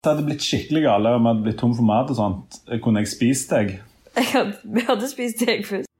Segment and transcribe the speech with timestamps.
[0.00, 2.54] Det hadde blitt skikkelig gale om jeg hadde blitt tom for mat og sånt.
[2.80, 3.74] Kunne jeg spist deg?
[4.16, 5.90] Jeg hadde, vi hadde spist deg først.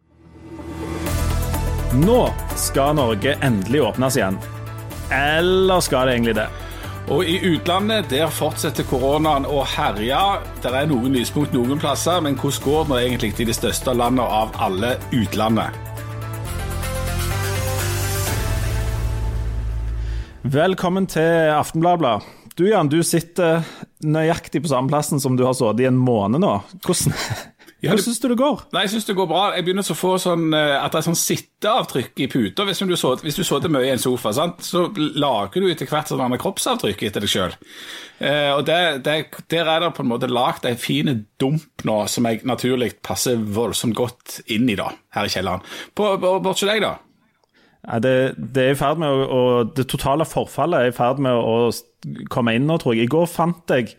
[2.00, 2.14] Nå
[2.56, 4.38] skal Norge endelig åpnes igjen.
[5.12, 6.46] Eller skal det egentlig det?
[7.12, 10.22] Og i utlandet der fortsetter koronaen å herje.
[10.64, 13.92] Det er noen lyspunkt noen plasser, men hvordan går det nå egentlig til de største
[13.92, 15.76] landene av alle utlandet?
[20.56, 22.16] Velkommen til Aftenbladet.
[22.56, 23.60] Du Jan, du sitter
[24.04, 26.54] nøyaktig på samme plassen som du har sittet i en måned nå.
[26.84, 27.14] Hvordan,
[27.80, 28.58] Ja, hvordan syns du det går?
[28.74, 29.42] Nei, jeg synes det går bra.
[29.56, 32.66] Jeg begynner så å få sånn eh, at det er sånn sitteavtrykk i puta.
[32.68, 34.60] Hvis du så- hvis du sover mye i en sofa, sant?
[34.60, 34.82] så
[35.16, 37.54] lager du etter hvert sånn kroppsavtrykk etter deg sjøl.
[38.20, 39.14] Eh, og det, det,
[39.48, 43.40] der er det på en måte lagd ei fin dump nå som jeg naturlig passer
[43.40, 45.64] voldsomt godt inn i da, her i kjelleren.
[45.96, 46.98] På, på, Bortsett deg, da?
[47.88, 51.18] Nei, det, det er i ferd med å, å Det totale forfallet er i ferd
[51.24, 51.70] med å
[52.32, 53.06] komme inn nå, tror jeg.
[53.08, 53.94] I går fant jeg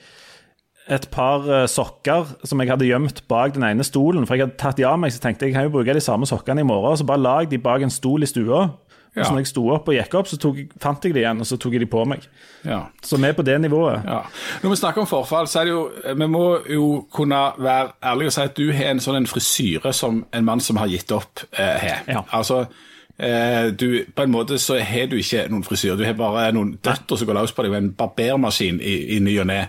[0.91, 4.26] et par eh, sokker som jeg hadde gjemt bak den ene stolen.
[4.27, 6.04] For jeg hadde tatt de av meg, så tenkte jeg jeg kan jo bruke de
[6.04, 6.98] samme sokkene i morgen.
[6.99, 8.70] Så bare la jeg de bak en stol i stua.
[9.12, 9.26] Ja.
[9.26, 11.48] så når jeg sto opp og gikk opp, så tok, fant jeg de igjen, og
[11.48, 12.24] så tok jeg de på meg.
[12.63, 12.77] Ja.
[13.04, 14.05] Så vi er på det nivået.
[14.07, 14.22] Ja.
[14.63, 15.82] Når vi snakker om forfall, så er det jo
[16.16, 20.24] Vi må jo kunne være ærlige og si at du har en sånn frisyre som
[20.32, 22.07] en mann som har gitt opp, eh, har.
[22.07, 22.24] Ja.
[22.32, 22.91] Altså, eh,
[23.77, 25.98] du, på en måte så har du ikke noen frisyre.
[26.00, 29.20] Du har bare noen døtre som går løs på deg, og en barbermaskin i, i
[29.22, 29.60] ny og ne.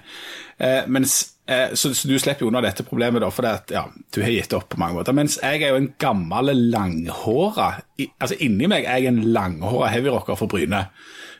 [0.62, 3.82] Eh, eh, så, så du slipper jo unna dette problemet, da, for at, ja,
[4.14, 5.12] du har gitt opp på mange måter.
[5.16, 10.38] Mens jeg er jo en gammel langhåra Altså inni meg er jeg en langhåra heavyrocker
[10.38, 10.84] fra Bryne.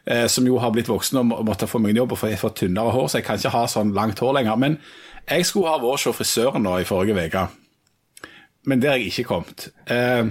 [0.05, 2.33] Eh, som jo har blitt voksen og må- måtte få meg en jobb og få,
[2.37, 4.57] få tynnere hår, så jeg kan ikke ha sånn langt hår lenger.
[4.59, 4.79] Men
[5.31, 7.45] jeg skulle ha vært hos frisøren nå i forrige uke,
[8.67, 9.69] men der er jeg ikke kommet.
[9.87, 10.27] Eh,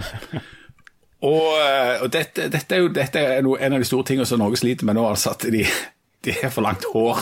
[1.21, 4.41] og, eh, og dette, dette er jo dette er en av de store tingene som
[4.41, 5.65] Norge sliter med nå, altså at de,
[6.25, 7.21] de har for langt hår.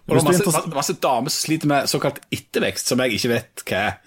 [0.00, 3.32] Og det er masse, masse, masse damer som sliter med såkalt ettervekst, som jeg ikke
[3.32, 3.98] vet hva er.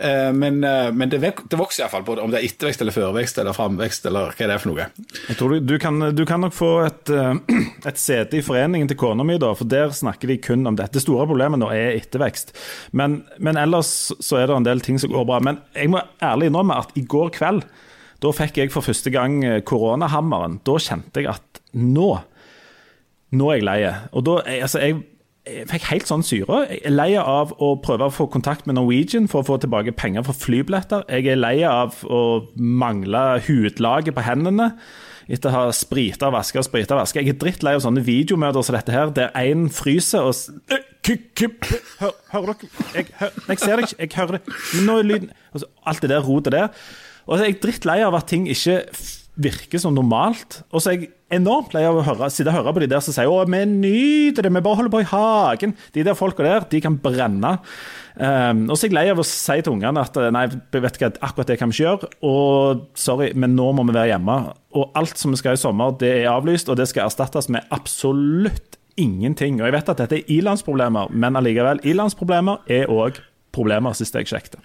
[0.00, 3.40] Eh, Men, eh, men det, det vokser iallfall på om det er ettervekst eller førvekst
[3.42, 4.86] eller framvekst eller hva det er for noe.
[5.28, 7.12] Jeg tror du, du, kan, du kan nok få et,
[7.90, 10.96] et sete i foreningen til kona mi, da, for der snakker de kun om dette.
[10.96, 12.56] Det store problemet nå er ettervekst.
[12.96, 15.38] Men, men ellers så er det en del ting som går bra.
[15.44, 17.68] Men jeg må ærlig innrømme at i går kveld,
[18.20, 20.58] da fikk jeg for første gang eh, koronahammeren.
[20.66, 22.10] Da kjente jeg at nå
[23.30, 23.78] Nå er jeg lei.
[24.18, 24.96] Og da, jeg- altså, jeg,
[25.46, 26.64] jeg fikk helt sånn syre.
[26.66, 29.92] Jeg er lei av å prøve å få kontakt med Norwegian for å få tilbake
[29.94, 31.04] penger for flybilletter.
[31.08, 32.18] Jeg er lei av å
[32.58, 34.72] mangle hudlaget på hendene
[35.30, 37.22] etter å ha sprita og vaska og sprita og vaska.
[37.22, 40.34] Jeg er drittlei av sånne videomøter som dette her, der én fryser og
[42.30, 42.68] Hører dere?
[42.94, 44.42] Jeg, ser det ikke, jeg hører det.
[44.74, 46.68] Men nå er lyden altså, Alt det der rotet der.
[47.28, 48.82] Og så er jeg drittlei av at ting ikke
[49.40, 50.60] virker som normalt.
[50.70, 53.02] Og så er jeg enormt lei av å høre, sitte og høre på de der
[53.04, 55.74] som sier 'Å, vi nyter det, vi bare holder på i hagen'.
[55.92, 57.58] De der folka der, de kan brenne.
[58.16, 61.22] Um, og så er jeg lei av å si til ungene at nei, vet ikke,
[61.22, 62.10] akkurat det kan vi ikke gjøre.
[62.22, 64.52] Og sorry, men nå må vi være hjemme.
[64.74, 67.64] Og alt som vi skal i sommer, det er avlyst, og det skal erstattes med
[67.70, 69.60] absolutt ingenting.
[69.60, 74.26] Og jeg vet at dette er ilandsproblemer, men allikevel, ilandsproblemer er òg problemer, sist jeg
[74.26, 74.58] sjekket.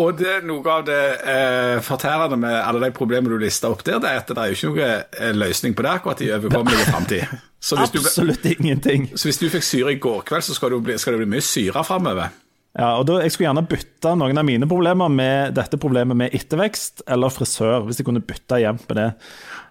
[0.00, 3.84] Og det er noe av det eh, fortærende med alle de problemene du lista opp
[3.84, 6.30] der, det er at det er jo ikke noe eh, løsning på det akkurat i
[6.32, 7.34] overkommelig framtid.
[7.62, 9.04] Du Absolutt ingenting.
[9.14, 11.28] så hvis du fikk syre i går kveld, så skal, du bli, skal det bli
[11.36, 12.32] mye syre framover.
[12.72, 16.32] Ja, og da, Jeg skulle gjerne bytte noen av mine problemer med dette problemet med
[16.32, 19.08] ettervekst eller frisør, hvis jeg kunne bytte jevnt med det.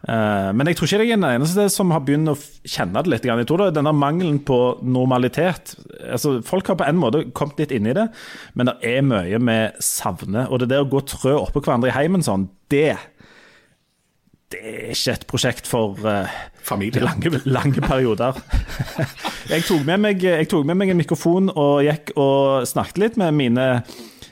[0.06, 3.09] Uh, men jeg tror ikke jeg er den eneste som har begynt å kjenne det
[3.09, 3.25] litt.
[3.25, 5.73] Jeg tror det er denne mangelen på normalitet.
[6.11, 8.06] Altså, Folk har på en måte kommet litt inn i det,
[8.53, 10.45] men det er mye vi savner.
[10.50, 12.94] Og det der å gå trø oppå hverandre i heimen sånn, det
[14.51, 16.29] det er ikke et prosjekt for uh,
[17.07, 18.38] lange, lange perioder.
[19.51, 23.19] jeg, tok med meg, jeg tok med meg en mikrofon og gikk og snakket litt
[23.22, 23.67] med mine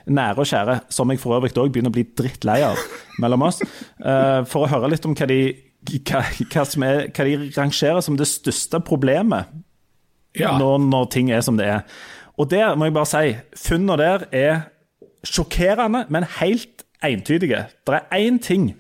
[0.10, 2.80] nære og kjære, som jeg for øvrig òg begynner å bli drittlei av
[3.22, 3.62] mellom oss,
[4.04, 5.42] uh, for å høre litt om hva de,
[6.08, 9.52] hva, hva, som er, hva de rangerer som det største problemet
[10.38, 10.54] Ja.
[10.62, 11.86] når, når ting er som det er.
[12.40, 14.60] Og der må jeg bare si, funnene der er
[15.26, 17.66] sjokkerende, men helt entydige.
[17.88, 18.74] Det er én ting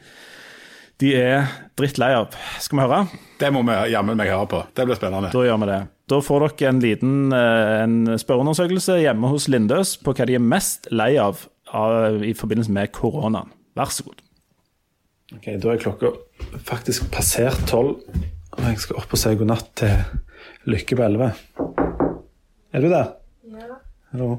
[0.99, 1.47] de er
[1.79, 2.33] drittlei av.
[2.59, 2.99] Skal vi høre?
[3.39, 4.59] Det må vi jammen meg høre på.
[4.75, 5.31] Det blir spennende.
[5.31, 5.79] Da gjør vi det.
[6.09, 10.43] Da får dere en liten eh, en spørreundersøkelse hjemme hos Lindøs på hva de er
[10.43, 13.53] mest lei av, av i forbindelse med koronaen.
[13.79, 14.23] Vær så god.
[15.37, 16.09] Ok, Da er klokka
[16.65, 17.99] faktisk passert tolv,
[18.57, 20.01] og jeg skal opp og si god natt til
[20.69, 21.29] Lykke på elleve.
[22.73, 23.13] Er du der?
[23.53, 23.77] Ja.
[24.11, 24.33] Hallo.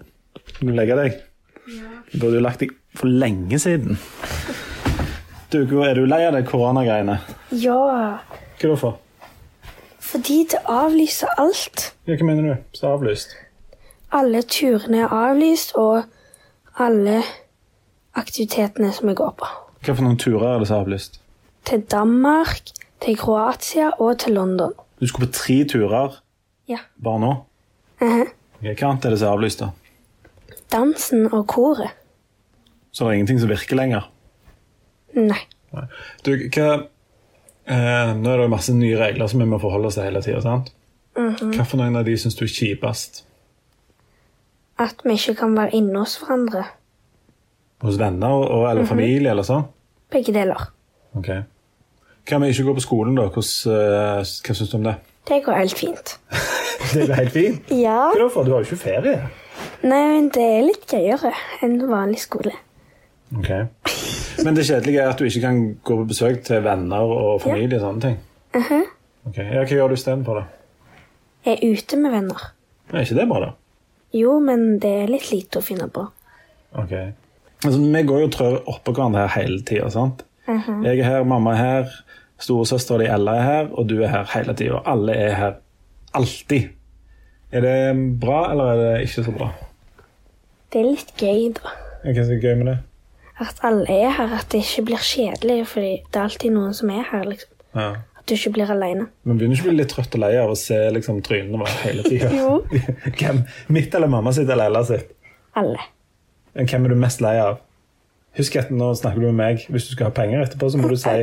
[0.59, 1.17] Kan du legge deg?
[1.71, 1.89] Ja.
[2.11, 3.97] Du burde jo lagt deg for lenge siden.
[5.53, 7.19] Du, er du lei av de koronagreiene?
[7.51, 7.77] Ja,
[8.61, 8.99] Hva da for?
[10.11, 11.93] fordi det avlyser alt.
[12.07, 12.63] Ja, hva mener du?
[12.75, 13.35] Så avlyst?
[14.13, 16.03] alle turene er avlyst, og
[16.83, 17.21] alle
[18.19, 19.47] aktivitetene som jeg går på.
[19.87, 21.21] Hva for noen turer er det som er avlyst?
[21.65, 22.73] Til Danmark,
[23.05, 24.73] til Kroatia og til London.
[25.01, 26.19] Du skulle på tre turer
[26.69, 26.79] Ja.
[27.03, 27.33] bare nå?
[28.01, 28.27] Mhm.
[28.61, 29.71] okay, hva annet er det som er avlyst, da?
[30.73, 31.91] Dansen og koret.
[32.93, 34.11] Så det er ingenting som virker lenger?
[35.19, 35.43] Nei.
[36.27, 36.69] Du, hva
[37.71, 40.23] eh, Nå er det jo masse nye regler som vi må forholde oss til hele
[40.25, 40.43] tida.
[40.45, 40.73] sant?
[41.15, 43.25] Hva for noen av de syns du er kjipest?
[44.81, 46.65] At vi ikke kan være inne hos hverandre.
[47.85, 49.67] Hos venner og, eller familie, eller sånn?
[50.13, 50.71] Begge deler.
[51.17, 51.31] Ok.
[52.29, 53.29] Hva med ikke gå på skolen, da?
[53.33, 54.97] Hvordan, eh, hva syns du om det?
[55.29, 56.17] Det går helt fint.
[56.91, 57.69] Det går helt fint.
[57.77, 58.09] Ja.
[58.09, 58.31] Hvorfor?
[58.41, 58.45] for?
[58.49, 59.29] Du har jo ikke ferie.
[59.85, 62.57] Nei, men det er litt gøyere enn vanlig skole.
[63.37, 63.53] Ok.
[64.45, 67.79] Men det kjedelige er at du ikke kan gå på besøk til venner og familie
[67.81, 68.19] og sånne ting?
[69.29, 70.45] Ok, ja, Hva gjør du istedenfor, da?
[71.45, 72.47] Jeg er ute med venner.
[72.93, 73.51] Er ikke det bra, da?
[74.17, 76.03] Jo, men det er litt lite å finne på.
[76.81, 76.93] Ok.
[77.61, 79.91] Altså, vi går jo og trør oppå hverandre her hele tida.
[79.93, 80.25] sant?
[80.49, 81.97] Jeg er her, mamma er her,
[82.43, 84.81] storesøstera di Ella er her, og du er her hele tida.
[84.89, 85.59] Alle er her
[86.17, 86.73] alltid.
[87.53, 87.77] Er det
[88.23, 89.51] bra, eller er det ikke så bra?
[90.73, 91.75] Det er litt gøy, da.
[92.03, 92.79] Hva er så gøy med det?
[93.41, 96.91] At alle er her, at det ikke blir kjedelig, fordi det er alltid noen som
[96.93, 97.25] er her.
[97.25, 97.53] liksom.
[97.75, 97.89] Ja.
[98.21, 99.07] At du ikke blir alene.
[99.25, 101.73] Men begynner ikke å bli litt trøtt og lei av å se liksom, trynene våre
[101.87, 102.29] hele tida?
[103.19, 103.41] Hvem?
[103.73, 105.09] Mitt eller mamma sitt eller Ella sitt?
[105.57, 105.81] Alle.
[106.55, 107.63] Hvem er du mest lei av?
[108.39, 109.65] Husk at nå snakker du med meg.
[109.73, 111.17] Hvis du skal ha penger etterpå, så må du si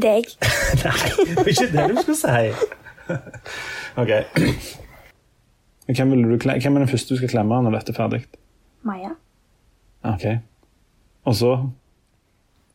[0.00, 0.28] Deg.
[0.40, 2.68] Nei, det er ikke det du skal si.
[3.98, 4.12] Ok.
[5.90, 8.20] Hvem, vil du, hvem er den første du skal klemme når dette er ferdig?
[8.86, 9.10] Maja.
[10.06, 10.28] Ok.
[11.28, 11.52] Og så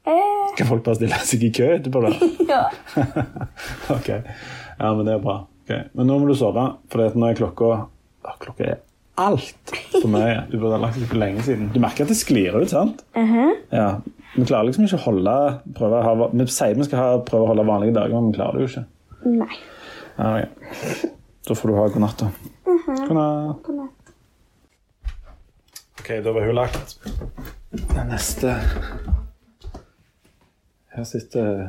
[0.05, 2.11] Eh, skal folk bare stille seg i kø etterpå, da?
[2.53, 2.59] ja.
[3.95, 4.09] Ok.
[4.13, 5.39] Ja, men det er bra.
[5.63, 5.87] Okay.
[5.97, 8.75] Men nå må du sove, for nå er klokka Å, Klokka er
[9.17, 10.43] altfor mye.
[10.51, 11.71] Du burde ha lagt deg for lenge siden.
[11.73, 13.01] Du merker at det sklir ut, sant?
[13.73, 13.87] Ja.
[14.35, 15.35] Vi klarer liksom ikke å holde
[15.79, 18.37] prøve å ha, Vi sier vi skal ha, prøve å holde vanlige dager, men vi
[18.37, 18.85] klarer det jo ikke.
[19.41, 19.59] Nei.
[20.19, 21.11] Ja, okay.
[21.49, 22.29] Da får du ha god natt, da.
[22.69, 23.65] God natt.
[23.65, 24.13] God natt.
[25.97, 26.99] Ok, da var hun lagt.
[27.75, 28.55] Den neste
[30.95, 31.67] Her sitter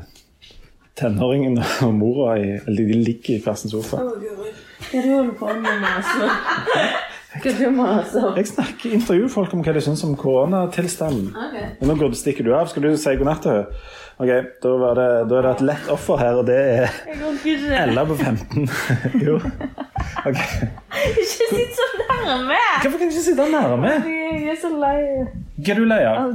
[0.97, 3.97] tenåringen og mora i de ligger i hver sin sofa.
[3.97, 6.31] Hva du holder på med, Mase?
[7.44, 11.30] Jeg snakker intervjuer folk om hva de syns om koronatilstanden.
[11.48, 11.68] Okay.
[11.80, 12.70] Og Nå går, stikker du av.
[12.72, 13.84] Skal du si god natt til henne?
[14.16, 14.30] Ok,
[14.62, 16.94] da, var det, da er det et lett offer her, og det er.
[17.82, 18.64] Ella på 15.
[19.26, 19.34] jo.
[20.24, 20.38] Ok.
[21.10, 22.56] Ikke sitt så nærme!
[22.80, 23.92] Hvorfor kan du ikke sitte nærme?
[24.08, 24.96] Jeg er så lei
[25.60, 26.32] Hva er du lei av.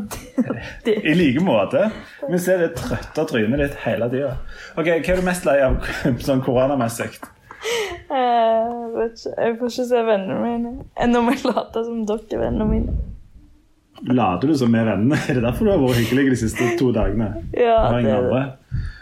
[0.94, 1.88] I like måte.
[2.30, 4.36] Vi ser det trøtte trynet ditt hele tida.
[4.78, 5.82] Ok, hva er du mest lei av
[6.28, 7.18] sånn koronamessig?
[7.62, 10.72] Jeg ikke, jeg får ikke se vennene mine.
[11.02, 12.96] Enn om jeg later som dere er vennene mine.
[14.10, 15.20] Later du som med vennene?
[15.30, 17.34] Er det derfor du har vært hyggelig de siste to dagene?
[17.54, 18.44] Ja, det er det.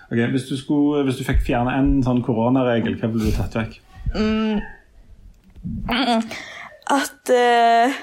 [0.09, 3.53] Okay, hvis du, skulle, hvis du fikk fjerne en sånn koronaregel, hva ville du tatt
[3.59, 3.75] vekk?
[6.89, 7.99] At uh,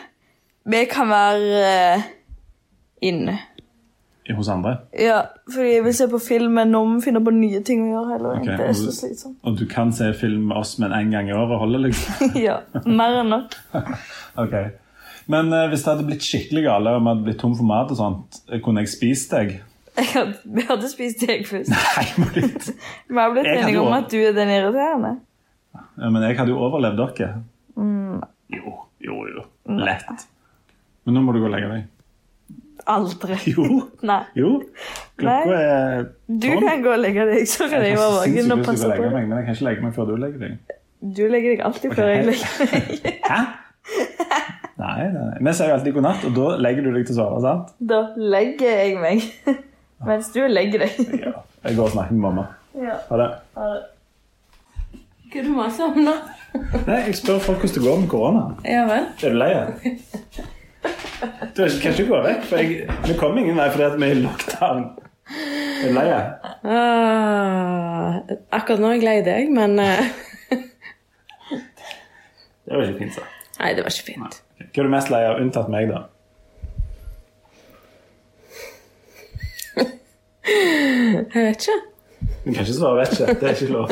[0.71, 2.07] vi kan være uh,
[3.11, 3.35] inne.
[4.35, 4.73] Hos andre?
[4.99, 5.21] Ja,
[5.53, 7.93] fordi jeg vil se på film, men nå må vi finne på nye ting å
[7.93, 8.43] gjøre hele veien.
[8.43, 9.37] Ok, Det er så slitsomt.
[9.47, 12.33] Og du kan se film med oss, men én gang i året holder liksom?
[12.49, 12.57] ja,
[12.87, 13.55] mer enn nok.
[14.43, 14.57] Ok.
[15.33, 17.91] Men uh, hvis det hadde blitt skikkelig gale og vi hadde blitt tom for mat,
[17.95, 19.57] og sånt, eh, kunne jeg spist deg?
[19.97, 21.73] Jeg hadde, vi hadde spist deg først.
[21.97, 22.71] Nei, Marit.
[23.09, 25.17] Vi har blitt enige om at du er den irriterende.
[25.97, 27.31] Ja, men jeg hadde jo overlevd dere.
[27.81, 28.21] Mm.
[28.53, 29.47] Jo, jo, jo.
[29.81, 30.27] Lett.
[31.07, 31.87] Men nå må du gå og legge deg.
[32.87, 33.37] Aldri.
[33.57, 33.67] Jo.
[34.11, 34.21] Nei.
[34.39, 34.51] Jo.
[35.19, 36.63] Klokka er er Du tolv.
[36.69, 39.29] kan gå og legge deg, så kan jeg være våken og passe legge på meg,
[39.29, 40.77] men jeg kan ikke legge meg før du legger deg.
[41.17, 43.09] Du legger deg alltid før jeg legger meg.
[43.31, 43.41] Hæ?
[44.77, 45.39] Nei, nei, nei.
[45.47, 47.75] Vi sier jo alltid god natt, og da legger du deg til å sove, sant?
[47.93, 49.27] Da legger jeg meg.
[50.07, 50.99] Mens du legger deg.
[51.23, 51.33] Ja.
[51.65, 52.47] Jeg går og snakker med mamma.
[52.77, 52.99] Ja.
[53.09, 53.29] Ha det.
[53.57, 56.13] Hva er du maser om nå?
[56.87, 58.45] Nei, jeg spør folk hvordan det går med korona.
[58.69, 59.09] Ja vel?
[59.25, 59.97] Er du lei?
[61.57, 64.23] Du kan ikke gå vekk, for jeg, vi kommer ingen vei fordi vi er i
[64.25, 64.83] lockdown.
[65.27, 66.09] Er du lei?
[66.65, 68.19] Ah,
[68.55, 70.05] akkurat nå er jeg lei deg, men uh...
[72.67, 73.25] Det var ikke fint, så.
[73.61, 74.43] Nei, det var ikke fint.
[74.61, 76.07] Hva er du mest lei av, unntatt meg, da?
[80.47, 81.79] Jeg vet ikke.
[82.47, 83.35] Du kan ikke svare 'vet ikke'.
[83.41, 83.91] Det er ikke lov.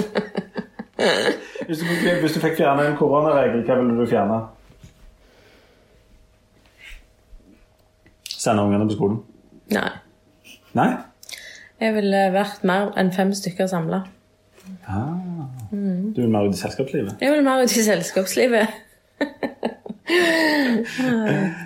[1.66, 1.84] Hvis du,
[2.20, 4.38] hvis du fikk fjerne en koronaregel, hva ville du fjerne?
[8.44, 9.20] Sende ungene på skolen?
[9.72, 9.88] Nei.
[10.76, 10.90] Nei?
[11.80, 14.02] Jeg ville vært mer enn fem stykker samla.
[14.84, 17.16] Du vil mer ut i selskapslivet?
[17.20, 18.80] Jeg vil mer ut i selskapslivet.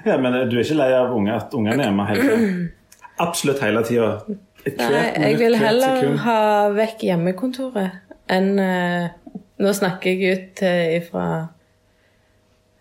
[0.07, 2.37] Ja, men du er ikke lei av unge, at ungene er hjemme hele
[3.19, 4.13] Absolutt hele tida?
[4.79, 6.41] Nei, jeg vil heller ha
[6.77, 7.91] vekk hjemmekontoret
[8.31, 9.09] enn uh,
[9.59, 11.27] Nå snakker jeg ut uh, ifra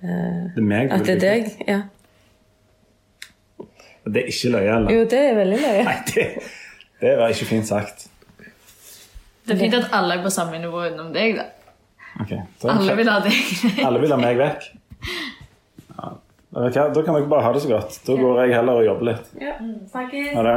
[0.02, 1.54] Det er meg at det er deg.
[1.66, 1.80] Ja.
[4.08, 4.94] Det er ikke løye, eller?
[4.94, 5.84] Jo, det er veldig løye.
[5.88, 6.26] Nei, det,
[7.02, 8.08] det var ikke fint sagt.
[9.48, 11.48] Det er fint at alle er på samme nivå utenom deg, da.
[12.22, 13.36] Okay, Alle vil ha deg.
[13.88, 14.64] Alle vil ha meg vekk.
[15.98, 16.08] Ja.
[16.58, 18.00] Da kan dere bare ha det så godt.
[18.08, 19.28] Da går jeg heller og jobber litt.
[19.38, 19.54] Ja,
[19.92, 20.32] snakkes.
[20.34, 20.56] Ha det.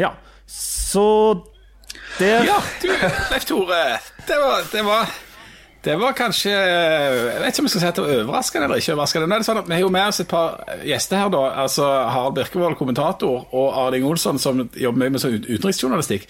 [0.00, 0.14] Ja,
[0.48, 1.04] så
[2.18, 2.88] der Ja, du,
[3.32, 3.82] Leif Tore.
[4.26, 5.12] Det var, det var
[5.82, 8.78] det var kanskje Jeg vet ikke om jeg skal si at det var overraskende eller
[8.82, 8.92] ikke.
[8.94, 9.26] overraskende.
[9.26, 11.28] Nå er sånn at Vi har jo med oss et par gjester her.
[11.34, 16.28] da, altså Harald Birkevold, kommentator, og Arling Olsson, som jobber mye med sånn utenriksjournalistikk.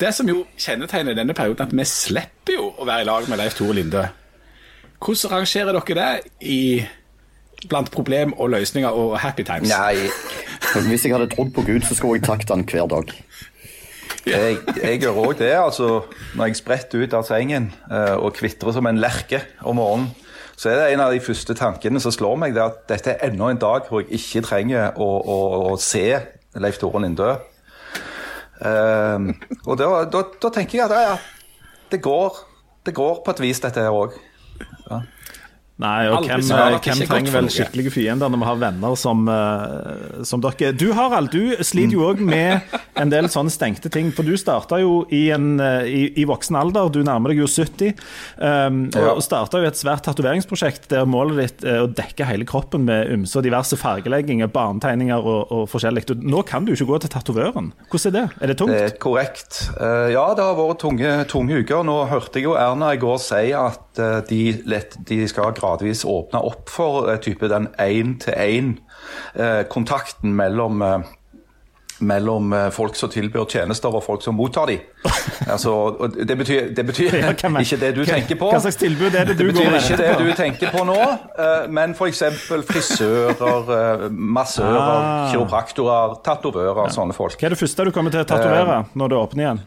[0.00, 3.38] Det som jo kjennetegner denne perioden, at vi slipper jo å være i lag med
[3.42, 4.06] Leif Tore Linde.
[5.04, 6.60] Hvordan rangerer dere det i
[7.68, 9.68] blant problem og løsninger og happy times?
[9.68, 10.08] Nei,
[10.88, 13.12] hvis jeg hadde trodd på Gud, så skulle jeg takket han hver dag.
[14.24, 15.52] Jeg, jeg gjør òg det.
[15.52, 16.04] altså
[16.34, 20.12] Når jeg spretter ut av sengen eh, og kvitrer som en lerke om morgenen,
[20.56, 23.14] så er det en av de første tankene som slår meg, det er at dette
[23.16, 25.38] er enda en dag hvor jeg ikke trenger å, å,
[25.72, 26.06] å se
[26.62, 27.32] Leif Tore Lindø.
[28.64, 29.26] Eh,
[29.66, 32.38] og da, da, da tenker jeg at ja, ja, det går,
[32.86, 34.14] det går på et vis, dette her òg.
[35.82, 40.20] Nei, og hvem, det hvem trenger vel skikkelige fiender når vi har venner som, eh,
[40.22, 40.68] som dere?
[40.78, 42.62] Du Harald, du sliter jo òg med
[42.94, 44.12] en del sånne stengte ting.
[44.14, 47.48] For du starta jo i, en, eh, i, i voksen alder, du nærmer deg jo
[47.50, 47.90] 70.
[48.38, 49.10] Um, Ja.
[49.16, 53.10] Og starta jo et svært tatoveringsprosjekt der målet ditt er å dekke hele kroppen med
[53.10, 56.06] ymse og diverse fargelegginger, barnetegninger og, og forskjellig.
[56.22, 57.72] Nå kan du jo ikke gå til tatovøren.
[57.90, 58.24] Hvordan er det?
[58.38, 58.74] Er det tungt?
[58.76, 59.58] Det er korrekt.
[59.74, 61.82] Eh, ja, det har vært tunge, tunge uker.
[61.90, 64.40] Nå hørte jeg jo Erna i går si at eh, de,
[64.70, 70.98] lett, de skal gradvis åpna opp for eh, type den én-til-én-kontakten mellom eh,
[72.04, 74.78] mellom eh, folk som tilbyr tjenester og folk som mottar de.
[75.44, 75.72] Altså,
[76.24, 78.48] det betyr, det betyr Ja, hvem ikke det du hva- tenker på.
[78.50, 80.96] Hva slags tilbud er det du Det betyr går ikke det du tenker på nå,
[81.74, 82.22] men f.eks.
[82.70, 85.30] frisører, massører, Ah.
[85.32, 87.36] kiropraktorer, tatovører, sånne folk.
[87.40, 89.60] Hva er det første du kommer til å tatovere når det åpner igjen?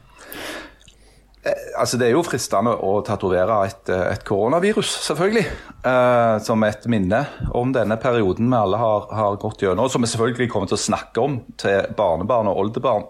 [1.77, 5.45] Altså, Det er jo fristende å tatovere et, eh, et koronavirus, selvfølgelig.
[5.85, 9.85] eh, som et minne om denne perioden vi alle har, har gått gjennom.
[9.85, 13.07] Og som vi selvfølgelig kommer til å snakke om til barnebarn og oldebarn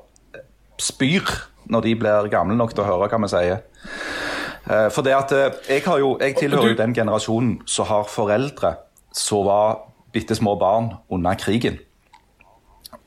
[0.78, 1.26] spyr
[1.70, 3.62] når de blir gamle nok til å høre hva vi sier.
[4.68, 8.08] Eh, for det at eh, jeg, har jo, jeg tilhører jo den generasjonen som har
[8.12, 8.76] foreldre
[9.16, 9.80] som var
[10.14, 11.80] bitte små barn under krigen.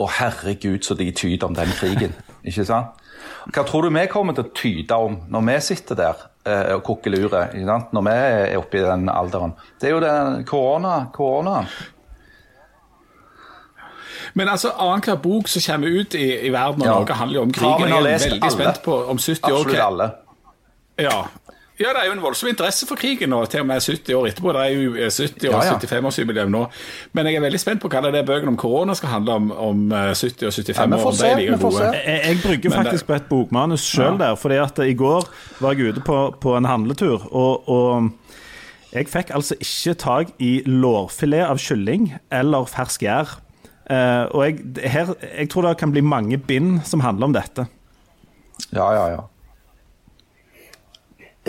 [0.00, 2.14] Og herregud, så de tyder om den krigen.
[2.44, 2.98] Ikke sant?
[3.52, 6.84] Hva tror du vi kommer til å tyde om når vi sitter der eh, og
[6.86, 7.54] kokkelurer?
[7.54, 7.78] lure.
[7.92, 9.56] Når vi er oppe i den alderen?
[9.80, 11.68] Det er jo den korona, koronaen.
[14.34, 16.92] Men altså, annenhver bok som kommer ut i, i verden og Ja.
[16.92, 17.88] Norge, handler jo om krigen.
[17.88, 18.50] Jeg er veldig alle.
[18.50, 20.10] spent på om 70 år Absolutt alle.
[21.00, 21.18] Ja.
[21.80, 24.26] Ja, det er jo en voldsom interesse for krigen nå, til og med 70 år
[24.28, 24.52] etterpå.
[24.56, 25.76] Det er jo eh, 70- og Ja, ja.
[25.80, 26.60] 75-årsjubileum nå.
[27.16, 29.50] Men jeg er veldig spent på hva det er bøkene om korona skal handle om
[29.70, 31.16] om eh, 70 og 75 Ja, vi får år.
[31.16, 31.88] de se, er vi får se.
[31.96, 34.34] Jeg, jeg brygger Men faktisk det- på et bokmanus sjøl der.
[34.36, 35.28] fordi at I går
[35.60, 38.10] var jeg ute på, på en handletur, og, og
[38.92, 43.36] jeg fikk altså ikke tak i lårfilet av kylling eller fersk gjær.
[43.90, 44.58] Uh, og jeg,
[44.90, 47.64] her, jeg tror det kan bli mange bind som handler om dette.
[48.74, 49.20] Ja, ja, ja.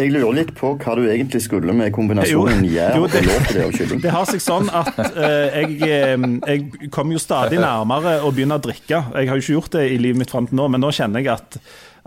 [0.01, 3.21] Jeg lurer litt på hva du egentlig skulle med kombinasjonen Jo, gjær lov og det-
[3.27, 4.01] lårfilet av kylling.
[4.03, 8.57] Det har seg sånn at eh, jeg, eh, jeg kommer jo stadig nærmere å begynne
[8.57, 9.03] å drikke.
[9.13, 11.21] Jeg har jo ikke gjort det i livet mitt fram til nå, men nå kjenner
[11.23, 11.59] jeg at,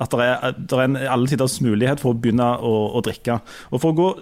[0.04, 3.38] at det er, det er en alle tiders mulighet for å begynne å, å drikke.
[3.72, 4.12] Og for å gå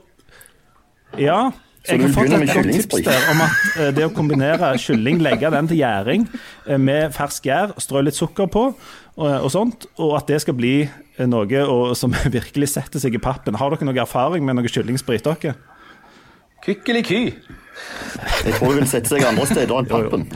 [1.21, 1.51] Ja.
[1.83, 5.19] Så Jeg har fått et godt tips der om at eh, det å kombinere kylling,
[5.19, 9.89] legge den til gjæring eh, med fersk gjær, strø litt sukker på og, og sånt,
[9.99, 10.77] og at det skal bli
[11.19, 13.59] noe og, som virkelig setter seg i pappen.
[13.61, 15.57] Har dere noe erfaring med noe kyllingsprit, dere?
[16.63, 17.33] Kykkeliky.
[18.45, 20.27] Jeg tror det vil sette seg andre steder enn pappen.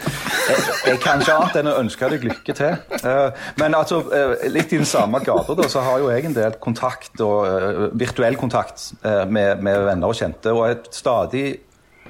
[0.89, 2.81] Jeg kan ikke annet enn å ønske deg lykke til.
[2.97, 6.35] Eh, Men altså, eh, litt i den samme gata da, så har jo jeg en
[6.35, 10.51] del kontakt, og eh, virtuell kontakt eh, med, med venner og kjente.
[10.57, 11.45] Og et stadig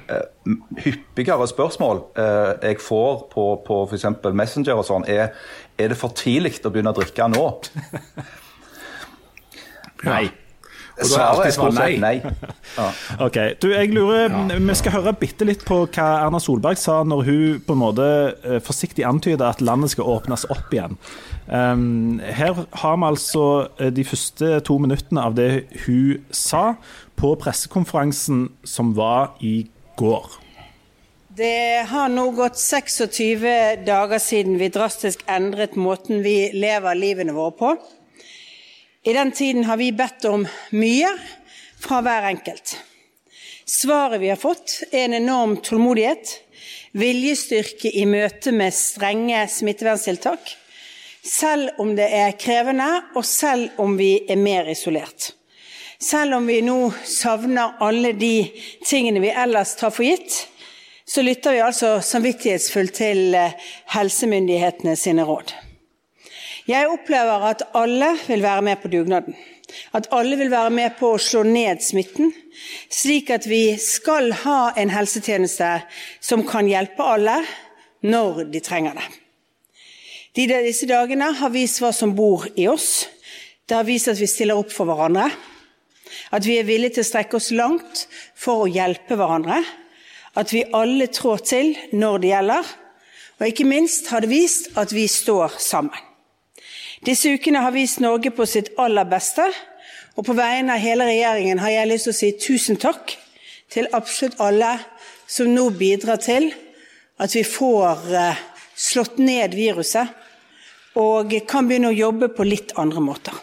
[0.07, 0.25] eh,
[0.81, 4.07] hyppigere spørsmål eh, jeg får på, på f.eks.
[4.33, 5.35] Messenger og sånn, er
[5.77, 7.45] er det for tidlig å begynne å drikke nå.
[10.05, 10.27] Nei.
[10.97, 11.89] Og da er alltid svaret nei.
[12.01, 12.35] nei.
[12.77, 12.87] Ja.
[13.27, 17.23] Ok, du, jeg lurer, Vi skal høre bitte litt på hva Erna Solberg sa når
[17.27, 18.07] hun på en måte
[18.41, 20.97] eh, forsiktig antyder at landet skal åpnes opp igjen.
[21.47, 23.45] Um, her har vi altså
[23.79, 26.73] eh, de første to minuttene av det hun sa
[27.17, 29.69] på pressekonferansen som var i
[30.01, 30.27] går.
[31.37, 37.53] Det har nå gått 26 dager siden vi drastisk endret måten vi lever livene våre
[37.59, 37.75] på.
[39.07, 40.41] I den tiden har vi bedt om
[40.75, 41.07] mye
[41.79, 42.73] fra hver enkelt.
[43.63, 46.33] Svaret vi har fått, er en enorm tålmodighet,
[46.91, 50.51] viljestyrke i møte med strenge smitteverntiltak,
[51.23, 55.29] selv om det er krevende, og selv om vi er mer isolert.
[56.03, 56.75] Selv om vi nå
[57.07, 58.33] savner alle de
[58.83, 60.35] tingene vi ellers tar for gitt,
[61.07, 63.55] så lytter vi altså samvittighetsfullt til eh,
[63.95, 65.55] helsemyndighetene sine råd.
[66.67, 69.35] Jeg opplever at alle vil være med på dugnaden.
[69.95, 72.33] At alle vil være med på å slå ned smitten,
[72.91, 75.69] slik at vi skal ha en helsetjeneste
[76.23, 77.37] som kan hjelpe alle
[78.03, 79.05] når de trenger det.
[80.35, 83.07] De, disse dagene har vist hva som bor i oss.
[83.67, 85.29] Det har vist at vi stiller opp for hverandre.
[86.35, 88.03] At vi er villige til å strekke oss langt
[88.35, 89.61] for å hjelpe hverandre.
[90.37, 92.75] At vi alle trår til når det gjelder.
[93.39, 96.06] Og ikke minst har det vist at vi står sammen.
[97.05, 99.45] Disse ukene har vist Norge på sitt aller beste,
[100.17, 103.13] og på vegne av hele regjeringen har jeg lyst til å si tusen takk
[103.69, 104.71] til absolutt alle
[105.29, 106.49] som nå bidrar til
[107.21, 108.39] at vi får eh,
[108.77, 113.35] slått ned viruset og kan begynne å jobbe på litt andre måter.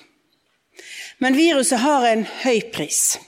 [1.22, 3.20] Men viruset har en høy pris.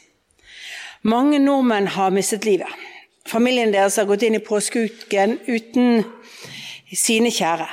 [1.07, 2.71] Mange nordmenn har mistet livet.
[3.27, 6.03] Familien deres har gått inn i påskeuken uten
[6.91, 7.69] sine kjære.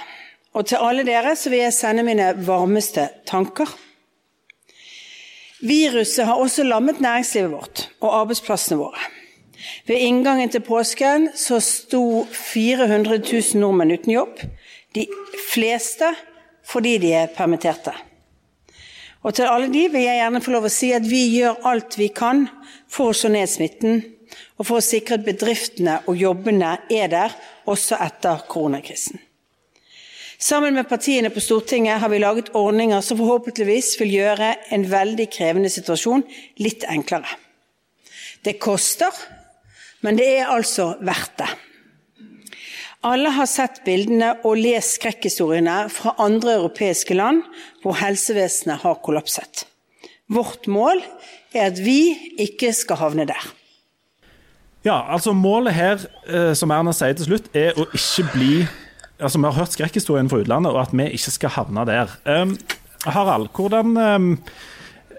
[0.53, 3.69] Og til alle dere så vil jeg sende mine varmeste tanker.
[5.63, 9.09] Viruset har også lammet næringslivet vårt og arbeidsplassene våre.
[9.87, 14.41] Ved inngangen til påsken så sto 400 000 nordmenn uten jobb.
[14.95, 15.07] De
[15.49, 16.11] fleste
[16.67, 17.93] fordi de er permitterte.
[19.23, 21.95] Og til alle de vil jeg gjerne få lov å si at vi gjør alt
[21.99, 22.45] vi kan
[22.91, 24.01] for å slå ned smitten,
[24.59, 27.35] og for å sikre at bedriftene og jobbene er der
[27.69, 29.21] også etter koronakrisen.
[30.43, 35.29] Sammen med partiene på Stortinget har vi laget ordninger som forhåpentligvis vil gjøre en veldig
[35.31, 36.25] krevende situasjon
[36.59, 37.29] litt enklere.
[38.43, 39.15] Det koster,
[40.03, 41.47] men det er altså verdt det.
[43.07, 47.39] Alle har sett bildene og lest skrekkhistoriene fra andre europeiske land
[47.79, 49.63] hvor helsevesenet har kollapset.
[50.27, 50.99] Vårt mål
[51.55, 53.51] er at vi ikke skal havne der.
[54.83, 58.55] Ja, altså Målet her, eh, som Erna sier til slutt, er å ikke bli
[59.23, 62.13] altså Vi har hørt skrekkhistorien fra utlandet, og at vi ikke skal havne der.
[62.27, 62.57] Um,
[63.05, 64.29] Harald, hvordan um,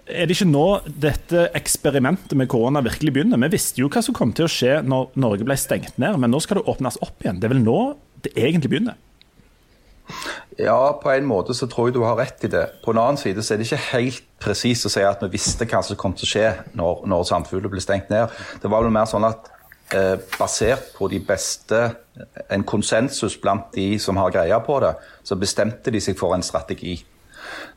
[0.04, 3.40] er det ikke nå dette eksperimentet med korona virkelig begynner?
[3.46, 6.32] Vi visste jo hva som kom til å skje når Norge ble stengt ned, men
[6.32, 7.40] nå skal det åpnes opp igjen.
[7.40, 7.78] Det er vel nå
[8.24, 9.00] det egentlig begynner?
[10.60, 12.66] Ja, på en måte så tror jeg du har rett i det.
[12.84, 15.66] På en annen side så er det ikke helt presist å si at vi visste
[15.66, 18.32] hva som kom til å skje når, når samfunnet ble stengt ned.
[18.62, 19.48] Det var vel mer sånn at
[20.38, 21.78] basert på de beste
[22.50, 24.92] En konsensus blant de som har greie på det,
[25.26, 26.96] så bestemte de seg for en strategi.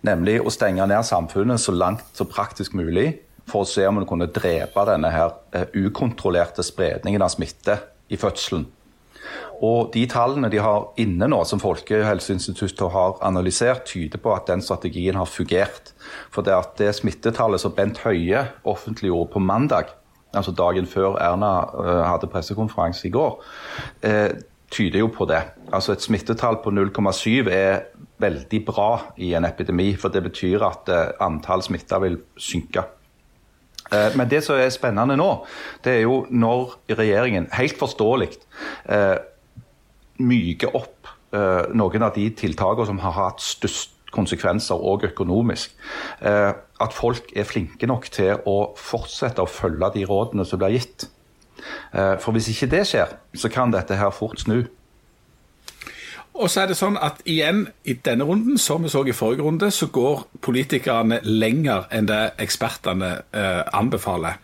[0.05, 3.09] Nemlig å stenge ned samfunnet så langt så praktisk mulig
[3.47, 7.79] for å se om en kunne drepe denne her eh, ukontrollerte spredningen av smitte
[8.13, 8.67] i fødselen.
[9.65, 14.61] Og De tallene de har inne nå, som Folkehelseinstituttet har analysert, tyder på at den
[14.61, 15.93] strategien har fungert.
[16.31, 19.95] For det, det smittetallet som Bent Høie offentliggjorde på mandag,
[20.33, 23.39] altså dagen før Erna uh, hadde pressekonferanse i går,
[24.07, 24.29] uh,
[24.71, 25.41] tyder jo på det.
[25.73, 27.87] Altså Et smittetall på 0,7 er
[28.19, 32.83] veldig bra i en epidemi, for det betyr at uh, antall smitta vil synke.
[33.87, 35.45] Men det som er spennende nå,
[35.85, 38.27] det er jo når regjeringen, helt forståelig,
[40.19, 41.07] myker opp
[41.71, 45.77] noen av de tiltakene som har hatt størst konsekvenser, òg økonomisk.
[46.21, 51.07] At folk er flinke nok til å fortsette å følge de rådene som blir gitt.
[51.93, 54.65] For hvis ikke det skjer, så kan dette her fort snu.
[56.37, 59.45] Og så er det sånn at igjen, i denne runden, som vi så i forrige
[59.45, 64.37] runde, så går politikerne lenger enn det ekspertene eh, anbefaler.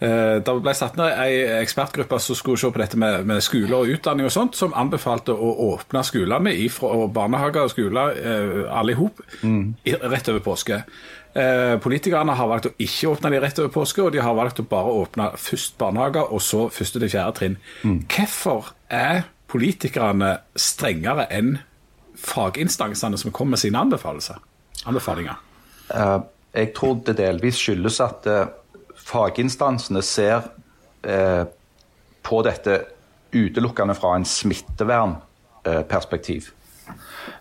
[0.00, 3.76] Eh, det ble satt ned ei ekspertgruppe som skulle se på dette med, med skole
[3.76, 6.54] og utdanning og sånt, som anbefalte å åpne skolene
[6.88, 9.64] og barnehager og skoler eh, alle i hop mm.
[10.06, 10.80] rett over påske.
[11.30, 14.62] Eh, politikerne har valgt å ikke åpne de rett over påske, og de har valgt
[14.62, 17.60] å bare åpne først barnehager og så første til fjerde trinn.
[17.84, 18.00] Mm.
[18.08, 21.56] Hvorfor er politikerne strengere enn
[22.20, 25.40] faginstansene som kommer med sine anbefalinger?
[25.90, 26.20] Uh,
[26.54, 28.44] jeg tror det delvis skyldes at uh,
[29.10, 30.42] faginstansene ser
[31.02, 31.44] eh,
[32.22, 32.84] på dette
[33.32, 36.50] utelukkende fra en smittevernperspektiv.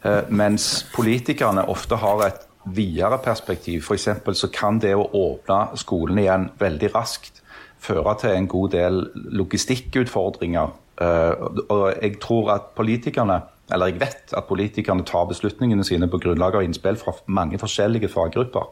[0.01, 3.83] Eh, mens politikerne ofte har et videre perspektiv.
[3.83, 4.07] F.eks.
[4.37, 7.41] så kan det å åpne skolen igjen veldig raskt
[7.79, 10.67] føre til en god del logistikkutfordringer.
[10.99, 16.17] Eh, og jeg tror at politikerne eller jeg vet at politikerne tar beslutningene sine på
[16.17, 18.65] grunnlag av innspill fra mange forskjellige faggrupper.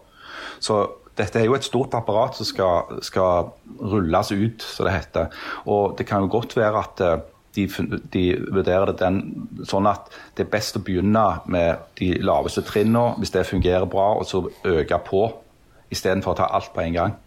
[0.59, 0.79] Så
[1.17, 5.33] dette er jo et stort apparat som skal, skal rulles ut, som det heter.
[5.65, 7.19] Og det kan jo godt være at eh,
[7.57, 7.67] de,
[8.13, 9.21] de, vurderer det den,
[9.65, 14.11] sånn at det er best å begynne med de laveste trinnene, hvis det fungerer bra,
[14.17, 15.23] og så øke på,
[15.93, 17.17] istedenfor å ta alt på en gang.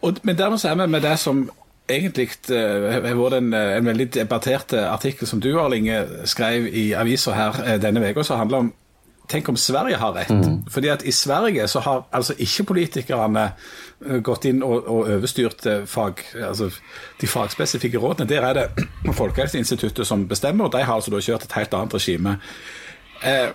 [0.00, 1.46] Og, men dermed så er vi med det som
[1.90, 7.34] egentlig uh, har vært en, en, veldig debattert artikkel som du, Arlinge, skrev i avisa
[7.36, 8.72] her denne uka, som handler om
[9.30, 10.30] Tenk om Sverige har rett.
[10.30, 10.64] Mm.
[10.70, 13.44] Fordi at I Sverige så har altså ikke politikerne
[14.06, 16.70] eh, gått inn og, og overstyrt eh, fag, altså
[17.20, 18.28] de fagspesifikke rådene.
[18.28, 18.88] Der er det
[19.20, 22.36] Folkehelseinstituttet som bestemmer, og de har altså da kjørt et helt annet regime.
[23.22, 23.54] Eh,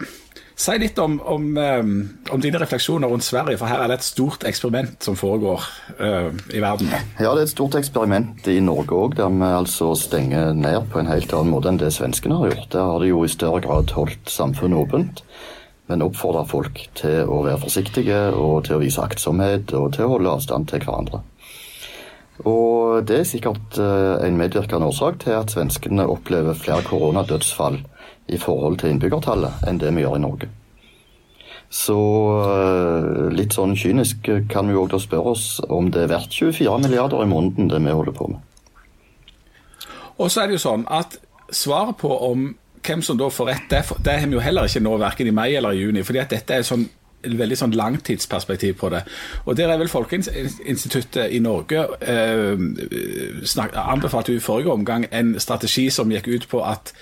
[0.56, 1.96] si litt om, om, um,
[2.32, 5.66] om, dine refleksjoner rundt Sverige, for her er det et stort eksperiment som foregår
[6.00, 6.94] uh, i verden.
[7.20, 11.02] Ja, det er et stort eksperiment i Norge òg, der vi altså stenger ned på
[11.02, 12.72] en helt annen måte enn det svenskene har gjort.
[12.78, 15.26] Der har de jo i større grad holdt samfunnet åpent
[15.88, 20.16] men oppfordrer folk til å være forsiktige og til å vise aktsomhet og til å
[20.16, 21.22] holde avstand til hverandre.
[22.46, 27.80] Og Det er sikkert eh, en medvirkende årsak til at svenskene opplever flere koronadødsfall
[28.28, 30.50] i forhold til innbyggertallet enn det vi gjør i Norge.
[31.70, 31.98] Så
[32.46, 36.78] eh, litt sånn kynisk kan vi jo da spørre oss om det er verdt 24
[36.86, 38.44] milliarder i måneden det vi holder på med.
[40.16, 41.18] Og så er det jo sånn at
[41.52, 42.54] svaret på om
[42.86, 45.56] hvem som da får rett, det, har vi jo heller ikke nå, verken i mai
[45.56, 46.04] eller i juni.
[46.04, 46.86] fordi at dette er sånn
[47.26, 49.02] veldig sånn langtidsperspektiv på det.
[49.46, 52.54] Og Der er vel Folkeinstituttet i Norge eh,
[53.44, 56.94] snak, anbefalte i forrige omgang en strategi som gikk ut på at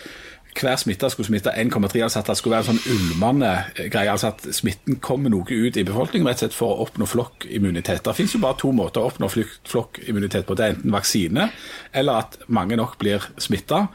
[0.53, 3.53] hver smitta skulle smitte 1,3, altså at det skulle være en sånn ulmende
[3.91, 4.11] greie.
[4.11, 8.03] altså At smitten kommer noe ut i befolkningen rett og slett for å oppnå flokkimmunitet.
[8.05, 10.57] Det finnes jo bare to måter å oppnå flokkimmunitet på.
[10.57, 11.49] Det er enten vaksine,
[11.93, 13.87] eller at mange nok blir smitta.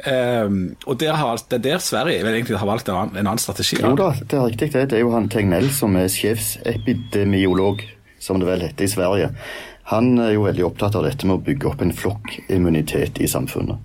[0.00, 3.26] Um, og der har, Det er der Sverige vel egentlig har valgt en annen, en
[3.26, 3.76] annen strategi?
[3.82, 4.72] Jo da, det er riktig.
[4.72, 7.84] Det, det er jo han Tegnell som er sjefsepidemiolog,
[8.20, 9.28] som det vel heter i Sverige.
[9.90, 13.80] Han er jo veldig opptatt av dette med å bygge opp en flokkimmunitet i samfunnet.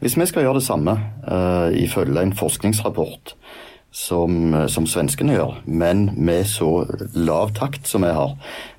[0.00, 3.34] Hvis vi skal gjøre det samme, uh, ifølge en forskningsrapport
[3.92, 8.30] som, som svenskene gjør, men med så lav takt som vi har,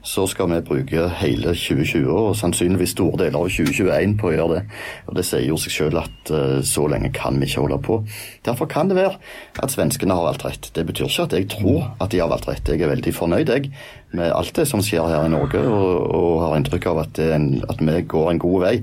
[0.02, 4.56] så skal vi bruke hele 2020 og sannsynligvis store deler av 2021 på å gjøre
[4.56, 4.64] det.
[5.06, 8.00] Og Det sier jo seg selv at uh, så lenge kan vi ikke holde på.
[8.48, 9.20] Derfor kan det være
[9.62, 10.72] at svenskene har valgt rett.
[10.74, 12.74] Det betyr ikke at jeg tror at de har valgt rett.
[12.74, 13.70] Jeg er veldig fornøyd jeg,
[14.18, 17.52] med alt det som skjer her i Norge, og, og har inntrykk av at, en,
[17.70, 18.74] at vi går en god vei.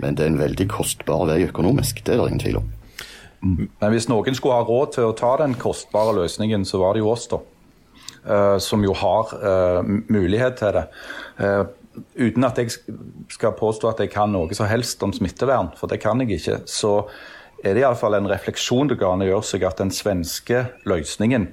[0.00, 2.00] Men det er en veldig kostbar vei økonomisk.
[2.00, 2.72] Det er det ingen tvil om.
[3.44, 7.04] Men hvis noen skulle ha råd til å ta den kostbare løsningen, så var det
[7.04, 7.40] jo oss, da.
[8.24, 10.84] Uh, som jo har uh, mulighet til det.
[11.36, 11.66] Uh,
[12.16, 12.72] uten at jeg
[13.30, 16.62] skal påstå at jeg kan noe som helst om smittevern, for det kan jeg ikke,
[16.64, 17.02] så
[17.64, 21.50] er det iallfall en refleksjon det går an å gjøre seg at den svenske løsningen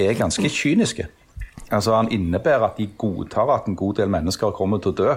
[0.00, 1.08] er ganske kyniske.
[1.70, 5.16] Altså Han innebærer at de godtar at en god del mennesker kommer til å dø.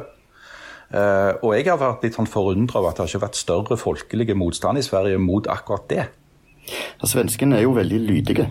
[0.94, 3.78] Uh, og jeg har vært litt sånn forundra over at det har ikke vært større
[3.82, 6.04] folkelige motstand i Sverige mot akkurat det.
[6.70, 8.46] Ja, Svenskene er jo veldig lydige.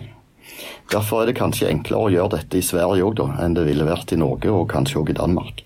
[0.91, 4.11] Derfor er det kanskje enklere å gjøre dette i Sverige òg, enn det ville vært
[4.11, 5.63] i Norge og kanskje òg i Danmark.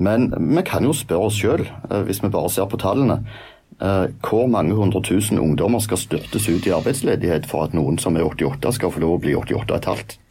[0.00, 3.20] Men vi kan jo spørre oss sjøl, uh, hvis vi bare ser på tallene,
[3.84, 8.16] uh, hvor mange hundre tusen ungdommer skal styrtes ut i arbeidsledighet for at noen som
[8.16, 10.23] er 88 skal få lov å bli 88 15?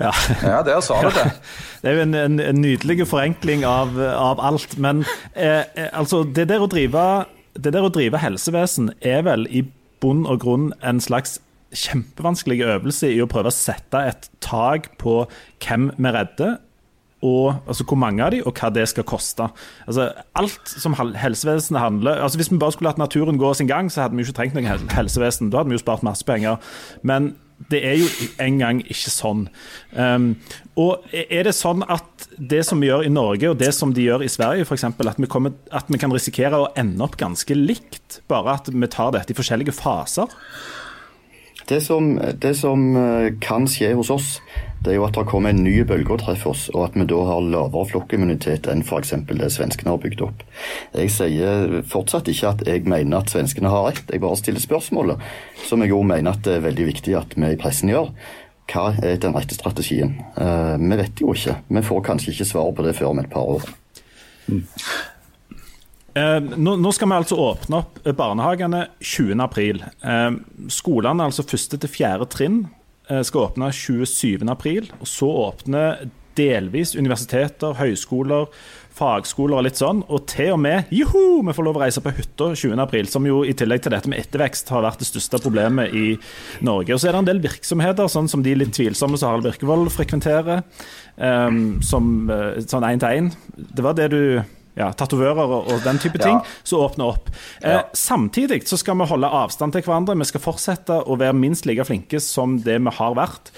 [0.00, 0.12] Ja.
[0.42, 1.30] ja, der sa du det.
[1.82, 4.74] Det er jo en, en, en nydelig forenkling av, av alt.
[4.82, 7.04] Men eh, eh, altså, det der, drive,
[7.54, 9.62] det der, å drive, helsevesen er vel i
[10.02, 11.38] bunn og grunn en slags
[11.76, 15.20] kjempevanskelig øvelse i å prøve å sette et tak på
[15.62, 16.56] hvem vi redder,
[17.22, 19.48] og altså, hvor mange av de, og hva det skal koste.
[19.86, 23.90] Altså, alt som helsevesenet handler altså Hvis vi bare skulle latt naturen gå sin gang,
[23.90, 25.50] så hadde vi jo ikke trengt noe helsevesen.
[25.50, 26.62] Da hadde vi jo spart masse penger.
[27.02, 27.32] Men
[27.70, 28.06] det er jo
[28.40, 29.46] engang ikke sånn.
[29.90, 30.30] Um,
[30.78, 34.06] og er det sånn at det som vi gjør i Norge og det som de
[34.06, 35.00] gjør i Sverige, f.eks., at,
[35.80, 39.38] at vi kan risikere å ende opp ganske likt, bare at vi tar dette i
[39.38, 40.30] forskjellige faser?
[41.68, 44.28] Det som, det som eh, kan skje hos oss,
[44.80, 47.04] det er jo at det kommer en ny bølge og treffer oss, og at vi
[47.10, 49.12] da har lavere flokkimmunitet enn f.eks.
[49.28, 50.44] det svenskene har bygd opp.
[50.94, 55.24] Jeg sier fortsatt ikke at jeg mener at svenskene har rett, jeg bare stiller spørsmålet,
[55.66, 58.14] som jeg jo mener at det er veldig viktig at vi i pressen gjør.
[58.68, 60.18] hva er den rette strategien?
[60.36, 61.54] Uh, vi vet jo ikke.
[61.68, 63.64] Vi får kanskje ikke svar på det før om et par år.
[64.48, 64.64] Mm.
[66.18, 69.92] Eh, nå, nå, skal vi altså åpne opp barnehagene 20.4.
[70.02, 70.30] Eh,
[70.72, 72.62] skolene, altså første til fjerde trinn,
[73.10, 74.88] eh, skal åpne 27.4.
[74.98, 78.46] Og så åpner delvis universiteter, høyskoler,
[78.94, 80.04] fagskoler og litt sånn.
[80.06, 83.42] Og til og med juhu, vi får lov å reise på hytta 20.4, som jo
[83.46, 86.12] i tillegg til dette med ettervekst har vært det største problemet i
[86.66, 86.94] Norge.
[86.94, 89.90] Og så er det en del virksomheter, sånn som de litt tvilsomme som Harald Birkevold
[89.94, 90.62] frekventerer,
[91.18, 92.30] um, som
[92.66, 93.32] sånn én til én.
[93.58, 94.22] Det var det du
[94.78, 96.62] ja, tatovører og, og, den type ting, ja.
[96.66, 97.28] som åpner opp.
[97.62, 100.16] Eh, samtidig så skal vi holde avstand til hverandre.
[100.18, 103.52] Vi skal fortsette å være minst like flinke som det vi har vært.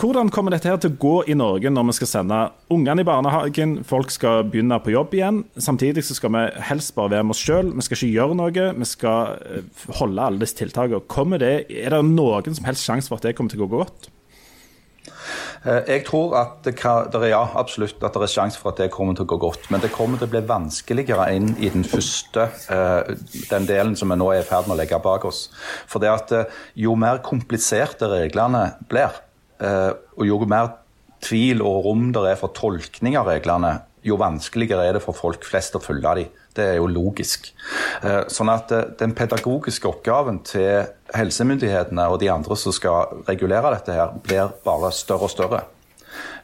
[0.00, 2.36] Hvordan kommer dette her til å gå i Norge når vi skal sende
[2.72, 5.42] ungene i barnehagen, folk skal begynne på jobb igjen?
[5.60, 8.70] Samtidig så skal vi helst bare være med oss sjøl, vi skal ikke gjøre noe.
[8.80, 11.02] Vi skal eh, holde alle disse tiltakene.
[11.10, 13.82] Kommer det, er det noen som helst sjanse for at det kommer til å gå
[13.82, 14.08] godt?
[15.60, 18.88] Eh, jeg tror at det, er ja, absolutt at det er sjanse for at det
[18.94, 19.68] kommer til å gå godt.
[19.72, 23.12] Men det kommer til å bli vanskeligere inn i den første, eh,
[23.50, 25.48] den delen som vi nå er i ferd med å legge bak oss.
[25.90, 29.26] For det at eh, jo mer kompliserte reglene blir,
[29.60, 30.70] og jo mer
[31.20, 35.44] tvil og rom det er for tolkning av reglene, jo vanskeligere er det for folk
[35.44, 36.30] flest å følge dem.
[36.56, 37.52] Det er jo logisk.
[38.02, 43.74] Eh, sånn at eh, den pedagogiske oppgaven til helsemyndighetene og de andre som skal regulere
[43.76, 45.62] dette, her, blir bare større og større.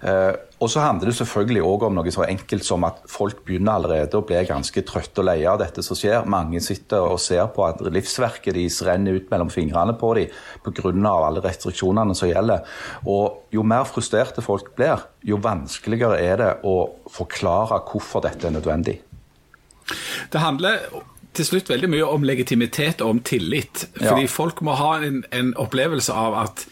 [0.01, 3.77] Eh, og så handler det selvfølgelig òg om noe så enkelt som at folk begynner
[3.77, 6.29] allerede å bli ganske trøtte og leie av dette som skjer.
[6.33, 10.33] Mange sitter og ser på at livsverket deres renner ut mellom fingrene på dem
[10.65, 10.93] pga.
[11.13, 12.65] alle restriksjonene som gjelder.
[13.05, 16.77] Og jo mer frustrerte folk blir, jo vanskeligere er det å
[17.13, 19.01] forklare hvorfor dette er nødvendig.
[20.33, 20.89] Det handler
[21.37, 23.87] til slutt veldig mye om legitimitet og om tillit.
[23.99, 24.33] Fordi ja.
[24.33, 26.65] folk må ha en, en opplevelse av at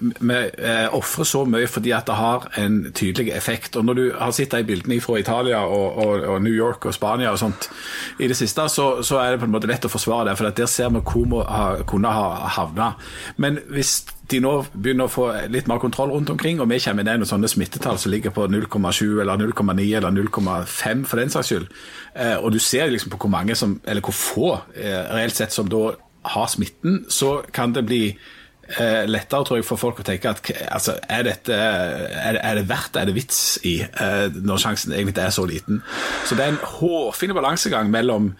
[0.00, 3.76] vi eh, ofrer så mye fordi at det har en tydelig effekt.
[3.76, 6.94] Og Når du har sett de bildene fra Italia og, og, og, New York og
[6.94, 7.68] Spania og sånt
[8.18, 10.36] i det siste, så, så, er det på en måte lett å forsvare det.
[10.38, 12.92] For der ser vi hvor vi ha, kunne ha havna.
[13.36, 17.04] Men hvis de nå begynner å få litt mer kontroll rundt omkring, og vi kommer
[17.04, 21.52] ned med sånne smittetall som ligger på 0,7 eller 0,9 eller 0,5 for den saks
[21.52, 21.68] skyld,
[22.14, 25.52] eh, og du ser liksom på hvor mange som, eller hvor få eh, reelt sett
[25.52, 25.92] som da
[26.24, 28.02] har smitten, så kan det bli
[29.06, 30.40] lettere tror jeg, for folk å tenke at
[30.72, 34.62] altså, er, dette, er, det, er det verdt det, er det vits i, eh, når
[34.62, 35.82] sjansen egentlig er så liten.
[36.24, 38.32] Så det er en hårfin balansegang mellom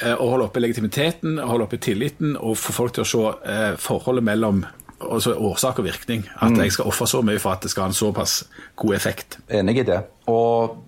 [0.00, 3.72] eh, å holde oppe legitimiteten, holde oppe tilliten og få folk til å se eh,
[3.82, 4.62] forholdet mellom
[4.98, 6.26] altså årsak og virkning.
[6.38, 6.62] At mm.
[6.64, 8.40] jeg skal ofre så mye for at det skal ha en såpass
[8.78, 9.38] god effekt.
[9.48, 10.00] Enig i det.
[10.30, 10.78] Og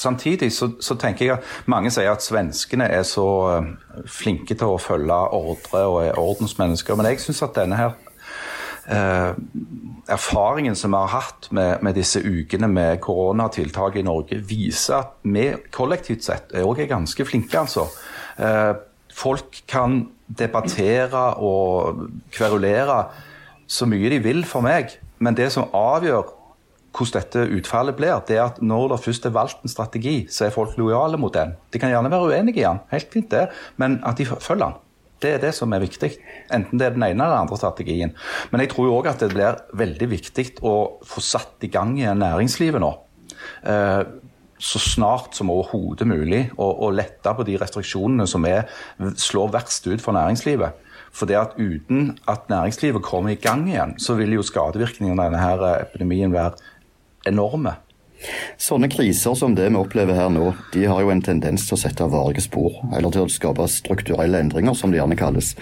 [0.00, 3.66] Samtidig så, så, tenker jeg at mange sier at svenskene er så eh,
[4.08, 6.96] flinke til å følge ordre og er ordensmennesker.
[6.96, 7.92] Men jeg syns at denne her
[8.88, 9.34] eh,
[10.08, 15.12] erfaringen som vi har hatt med, med, disse ukene med koronatiltak i Norge, viser at
[15.22, 17.84] vi kollektivt sett er ganske flinke, altså.
[18.40, 18.72] Eh,
[19.12, 23.02] folk kan debattere og kverulere
[23.70, 26.39] så mye de vil for meg, men det som avgjør
[26.96, 30.46] hvordan dette utfallet blir, det er at når det først er valgt en strategi, så
[30.46, 31.54] er folk lojale mot den.
[31.72, 33.48] De kan gjerne være uenige i den, helt fint det,
[33.78, 34.78] men at de følger den.
[35.20, 36.14] Det er det som er viktig,
[36.52, 38.14] enten det er den ene eller den andre strategien.
[38.50, 40.74] Men jeg tror òg at det blir veldig viktig å
[41.04, 42.94] få satt i gang igjen næringslivet nå.
[43.68, 44.02] Eh,
[44.60, 48.68] så snart som overhodet mulig, og, og lette på de restriksjonene som er,
[49.16, 50.88] slår verst ut for næringslivet.
[51.12, 55.34] For det at uten at næringslivet kommer i gang igjen, så vil jo skadevirkningene av
[55.34, 56.60] denne epidemien være
[57.28, 57.76] enorme.
[58.60, 61.80] Sånne kriser som det vi opplever her nå, de har jo en tendens til å
[61.80, 65.54] sette varige spor, eller til å skape strukturelle endringer, som det gjerne kalles.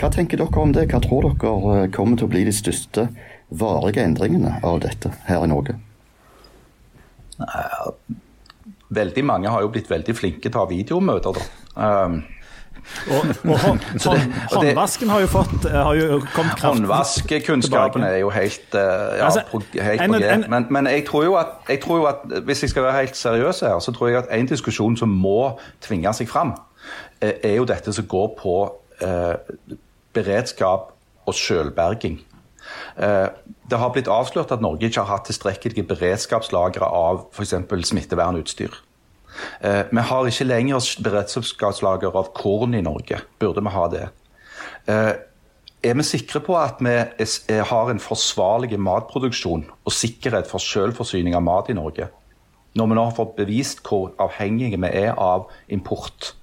[0.00, 0.88] Hva tenker dere om det?
[0.90, 3.06] Hva tror dere eh, kommer til å bli de største
[3.50, 5.78] varige endringene av dette her i Norge?
[8.90, 11.38] Veldig mange har jo blitt veldig flinke til å ha videomøter.
[11.38, 12.10] da.
[13.10, 18.16] Og, og hånd, hånd, håndvasken har jo fått eh, har jo kommet kraft Håndvaskekunnskapen er
[18.22, 18.80] jo helt, eh,
[19.18, 22.08] ja, altså, på, helt en, en, men, men jeg, tror jo at, jeg tror jo
[22.10, 25.12] at hvis jeg skal være helt seriøs her, så tror jeg at en diskusjon som
[25.12, 25.52] må
[25.84, 26.54] tvinge seg fram,
[27.20, 28.56] eh, er jo dette som går på
[29.04, 29.34] eh,
[30.16, 30.92] beredskap
[31.26, 32.20] og selvberging.
[32.96, 33.28] Eh,
[33.70, 37.54] det har blitt avslørt at Norge ikke har hatt tilstrekkelige beredskapslagre av f.eks.
[37.90, 38.74] smittevernutstyr.
[39.60, 43.20] Eh, vi har ikke lenger beredskapslager av korn i Norge.
[43.40, 44.06] Burde vi ha det?
[44.86, 45.12] Eh,
[45.82, 46.96] er vi sikre på at vi
[47.48, 52.10] har en forsvarlig matproduksjon og sikkerhet for selvforsyning av mat i Norge?
[52.76, 56.34] Når vi nå har fått bevist hvor avhengige vi er av import.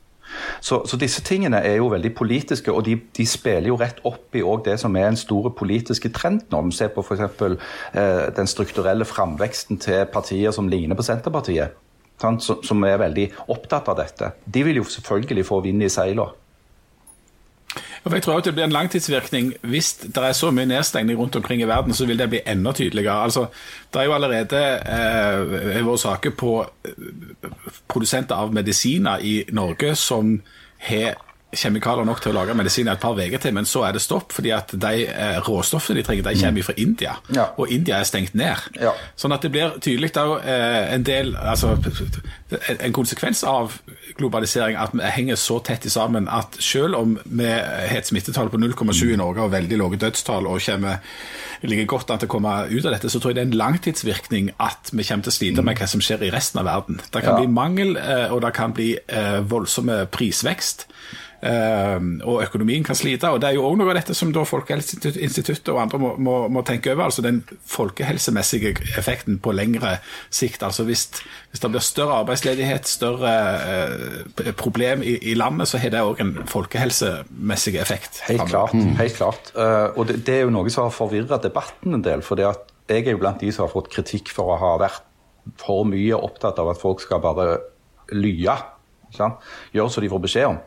[0.62, 4.36] Så, så, disse tingene er jo veldig politiske, og de, de spiller jo rett opp
[4.36, 6.62] i det som er en stor politiske trend nå.
[6.68, 7.42] Vi ser på f.eks.
[7.42, 11.78] Eh, den strukturelle framveksten til partier som ligner på Senterpartiet.
[12.18, 14.32] Som er veldig opptatt av dette.
[14.46, 16.34] De vil jo selvfølgelig få vind i seilene.
[18.08, 19.54] Jeg tror at det blir en langtidsvirkning.
[19.68, 22.72] Hvis det er så mye nedstengning rundt omkring i verden, så vil det bli enda
[22.72, 23.24] tydeligere.
[23.24, 23.46] Altså,
[23.94, 26.54] det er jo allerede eh, vært saker på
[26.86, 27.50] eh,
[27.88, 30.38] produsenter av medisiner i Norge som
[30.88, 31.20] har
[31.56, 34.34] kjemikalier nok til å lage medisin et par uker til, men så er det stopp.
[34.36, 37.48] fordi at de eh, råstoffene de trenger, de kommer fra India, ja.
[37.58, 38.68] og India er stengt ned.
[38.76, 38.92] Ja.
[39.16, 41.78] Sånn at det blir tydelig da eh, en del altså,
[42.80, 43.80] En konsekvens av
[44.18, 48.50] globalisering at vi henger så tett i sammen at selv om vi har et smittetall
[48.52, 51.02] på 0,7 i Norge og veldig lave dødstall og kommer
[51.68, 53.60] ligger godt an til å komme ut av dette, så tror jeg det er en
[53.60, 57.00] langtidsvirkning at vi kommer til å slite med hva som skjer i resten av verden.
[57.02, 57.40] Det kan ja.
[57.42, 58.92] bli mangel, eh, og det kan bli
[59.50, 60.86] voldsomme prisvekst.
[61.38, 63.30] Uh, og økonomien kan slite.
[63.30, 66.38] og Det er jo òg noe av dette som da Folkehelseinstituttet og andre må, må,
[66.50, 67.06] må, tenke over.
[67.06, 69.98] altså Den folkehelsemessige effekten på lengre
[70.30, 70.64] sikt.
[70.64, 71.08] altså Hvis,
[71.52, 76.24] hvis det blir større arbeidsledighet, større uh, problem i, i, landet, så har det òg
[76.26, 78.24] en folkehelsemessig effekt.
[78.28, 78.74] Helt klart.
[78.74, 78.96] Mm.
[78.98, 79.52] helt klart.
[79.54, 82.26] Uh, og det, det, er jo noe som har forvirra debatten en del.
[82.26, 85.06] for jeg er jo blant de som har fått kritikk for å ha vært
[85.62, 87.60] for mye opptatt av at folk skal bare
[88.16, 88.58] lye.
[89.14, 90.58] Gjøre som de får beskjed om.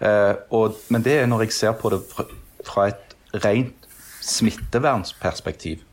[0.00, 3.88] Eh, og, men det er når jeg ser på det fra, et rent
[4.24, 5.84] smittevernsperspektiv.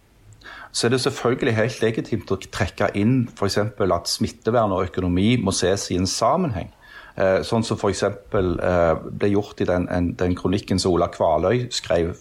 [0.72, 3.58] Så er det selvfølgelig helt legitimt å trekke inn f.eks.
[3.58, 6.70] at smittevern og økonomi må ses i en sammenheng.
[7.18, 8.04] Eh, sånn som f.eks.
[8.04, 9.88] Eh, ble gjort i den,
[10.20, 12.14] den, kronikken som Ola Kvaløy skrev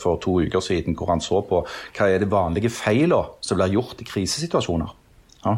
[0.00, 3.78] for to uker siden, hvor han så på hva er de vanlige feilene som blir
[3.78, 4.99] gjort i krisesituasjoner.
[5.40, 5.54] Ja.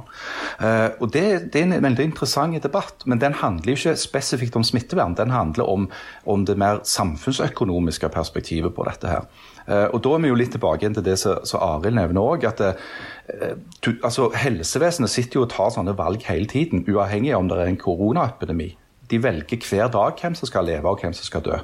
[0.62, 4.56] Uh, og det, det, er en veldig interessant debatt, men den handler jo ikke spesifikt
[4.58, 5.16] om smittevern.
[5.18, 5.88] Den handler om,
[6.26, 9.26] om det mer samfunnsøkonomiske perspektivet på dette her.
[9.66, 12.46] Uh, og da er vi jo litt tilbake til det som Arild nevner òg.
[12.46, 13.58] at uh,
[14.04, 17.72] altså, Helsevesenet sitter jo og tar sånne valg hele tiden, uavhengig av om det er
[17.72, 18.70] en koronaepidemi.
[19.10, 21.58] De velger hver dag hvem som skal leve og hvem som skal dø.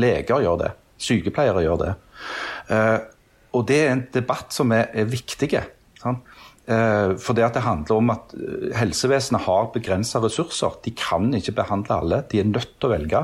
[0.00, 0.72] Leger gjør det.
[0.98, 1.92] Sykepleiere gjør det.
[3.54, 5.60] og det er en debatt som er, er viktig.
[6.00, 6.24] Sant?
[6.68, 10.76] Eh, for det at det handler om at eh, helsevesenet har begrensa ressurser.
[10.84, 13.22] De kan ikke behandle alle, de er nødt til å velge.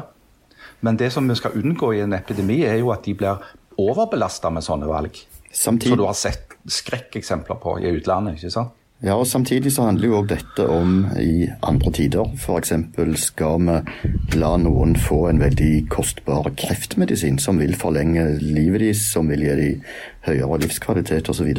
[0.85, 3.45] Men det som vi skal unngå i en epidemi, er jo at de blir
[3.81, 5.19] overbelasta med sånne valg.
[5.53, 5.93] Samtidig...
[5.93, 8.41] Som du har sett skrekkeksempler på i utlandet.
[8.41, 8.81] ikke sant?
[9.05, 12.31] Ja, og Samtidig så handler jo dette om i andre tider.
[12.39, 12.73] F.eks.
[13.21, 19.29] skal vi la noen få en veldig kostbar kreftmedisin som vil forlenge livet deres, som
[19.29, 19.85] vil gi dem
[20.25, 21.51] høyere livskvalitet osv.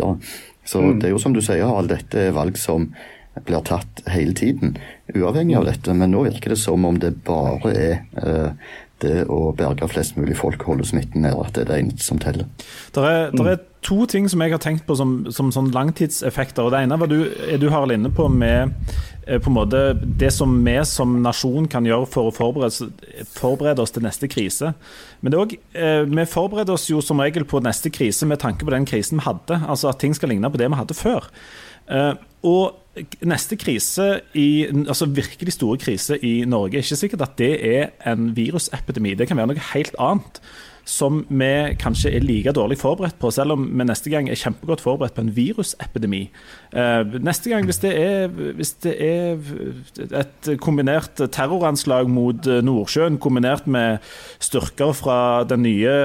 [0.66, 0.96] Så mm.
[1.02, 2.90] det er jo som du sier, Harald, dette er valg som
[3.46, 4.78] blir tatt hele tiden,
[5.12, 5.94] uavhengig av dette.
[5.94, 8.68] Men nå virker det som om det bare er eh,
[9.04, 12.20] det å berge flest mulig folk, holde smitten nede, at det er det eneste som
[12.22, 12.48] teller.
[12.96, 16.66] Det er, der er, to ting som jeg har tenkt på som, som sånn langtidseffekter.
[16.66, 18.74] og Det ene var du, er du Harald, inne på med
[19.26, 22.92] på en måte det som vi som nasjon kan gjøre for å forberede,
[23.34, 24.74] forberede oss til neste krise.
[25.22, 28.40] Men det er også, eh, vi forbereder oss jo som regel på neste krise med
[28.40, 29.62] tanke på den krisen vi hadde.
[29.68, 31.30] Altså at ting skal ligne på det vi hadde før.
[31.90, 32.14] Eh,
[32.46, 32.76] og
[33.26, 37.90] neste krise, i, altså virkelig store krise i Norge, er ikke sikkert at det er
[38.06, 39.16] en virusepidemi.
[39.16, 40.40] Det kan være noe helt annet
[40.86, 44.84] som vi kanskje er like dårlig forberedt på, selv om vi neste gang er kjempegodt
[44.86, 46.28] forberedt på en virusepidemi.
[46.76, 49.42] Uh, neste gang, hvis det, er, hvis det, er,
[50.22, 53.98] et kombinert terroranslag mot Nordsjøen, kombinert med
[54.44, 55.20] styrker fra
[55.50, 55.96] den nye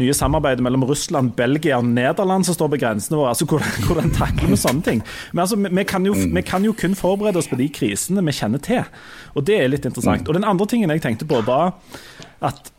[0.00, 3.32] nye samarbeidet mellom Russland, Belgia og Nederland som står på grensene våre.
[3.32, 5.02] altså Hvordan, hvordan takler vi sånne ting?
[5.32, 8.36] Men altså, vi kan, jo, vi kan, jo, kun forberede oss på de krisene vi
[8.36, 8.84] kjenner til.
[9.36, 10.28] Og det er litt interessant.
[10.28, 11.76] Og Den andre tingen jeg tenkte på, var
[12.42, 12.72] at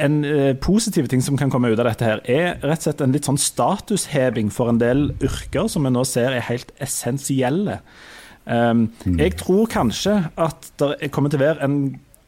[0.00, 3.04] en eh, positiv ting som kan komme ut av dette, her, er rett og slett
[3.04, 7.80] en litt sånn statusheving for en del yrker som vi nå ser er helt essensielle.
[8.44, 11.78] Um, jeg tror kanskje at det kommer til å være en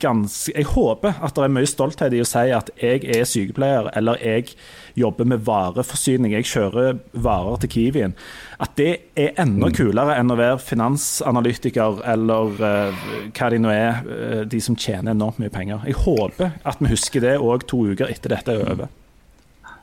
[0.01, 3.89] ganske Jeg håper at det er mye stolthet i å si at jeg er sykepleier,
[3.97, 4.53] eller jeg
[4.97, 8.17] jobber med vareforsyning, jeg kjører varer til Kiwien.
[8.63, 9.77] At det er enda mm.
[9.77, 13.07] kulere enn å være finansanalytiker eller uh,
[13.37, 15.85] hva de nå er, uh, de som tjener enormt mye penger.
[15.89, 18.95] Jeg håper at vi husker det òg to uker etter dette er over.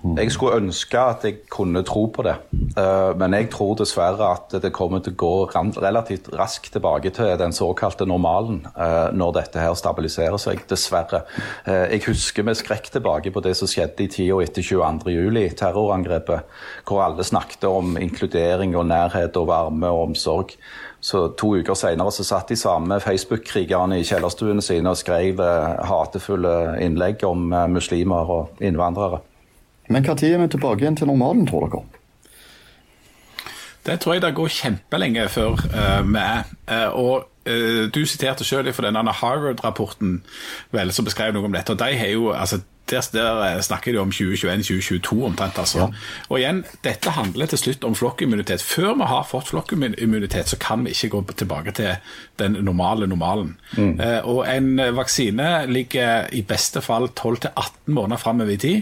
[0.03, 2.35] Jeg skulle ønske at jeg kunne tro på det,
[2.75, 5.31] uh, men jeg tror dessverre at det kommer til å gå
[5.79, 11.23] relativt raskt tilbake til den såkalte normalen uh, når dette her stabiliserer seg, dessverre.
[11.63, 16.55] Uh, jeg husker med skrekk tilbake på det som skjedde i tida etter 22.07, terrorangrepet,
[16.87, 20.57] hvor alle snakket om inkludering og nærhet og varme og omsorg.
[21.03, 25.81] Så To uker senere så satt de samme Facebook-krigerne i kjellerstuene sine og skrev eh,
[25.89, 26.53] hatefulle
[26.83, 29.19] innlegg om eh, muslimer og innvandrere.
[29.89, 31.83] Men når er vi tilbake igjen til normalen, tror dere?
[33.85, 35.57] Det tror jeg det går kjempelenge før
[36.07, 36.43] vi er.
[36.71, 40.21] Uh, og uh, Du siterte selv for denne Harvard-rapporten
[40.89, 41.73] som beskrev noe om dette.
[41.75, 45.57] og de har jo, altså der, der, snakker de om 2021-2022 omtrent.
[45.57, 45.79] altså.
[45.79, 45.87] Ja.
[46.29, 48.61] Og igjen, Dette handler til slutt om flokkimmunitet.
[48.61, 51.95] Før vi har fått flokkimmunitet, så kan vi ikke gå tilbake til
[52.39, 53.57] den normale normalen.
[53.77, 53.99] Mm.
[53.99, 58.81] Eh, og en vaksine ligger i beste fall 12-18 måneder framover i tid.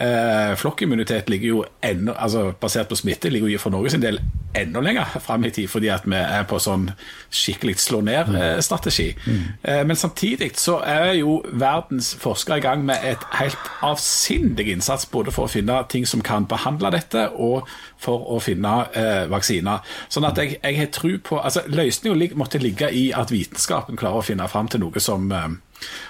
[0.00, 4.20] Eh, flokkimmunitet ligger jo enda, altså basert på smitte ligger jo for Norge sin del
[4.54, 6.88] enda lenger fram i tid, fordi at vi er på sånn
[7.34, 9.08] skikkelig slå ned-strategi.
[9.26, 9.42] Mm.
[9.62, 15.06] Eh, men samtidig så er jo verdens forskere i gang med et helt avsindig innsats
[15.10, 17.68] både for å finne ting som kan behandle dette, og
[17.98, 19.82] for å finne eh, vaksiner.
[20.08, 24.22] Sånn at jeg, jeg har tro på altså Løsninga måtte ligge i at vitenskapen klarer
[24.22, 25.48] å finne fram til noe som eh,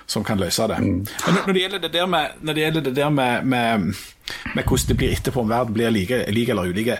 [0.06, 0.78] som kan løse det.
[0.80, 1.06] Mm.
[1.26, 3.94] Men når det gjelder det der med, det det der med, med,
[4.54, 6.98] med hvordan det blir etterpå, om verden blir like, like eller ulike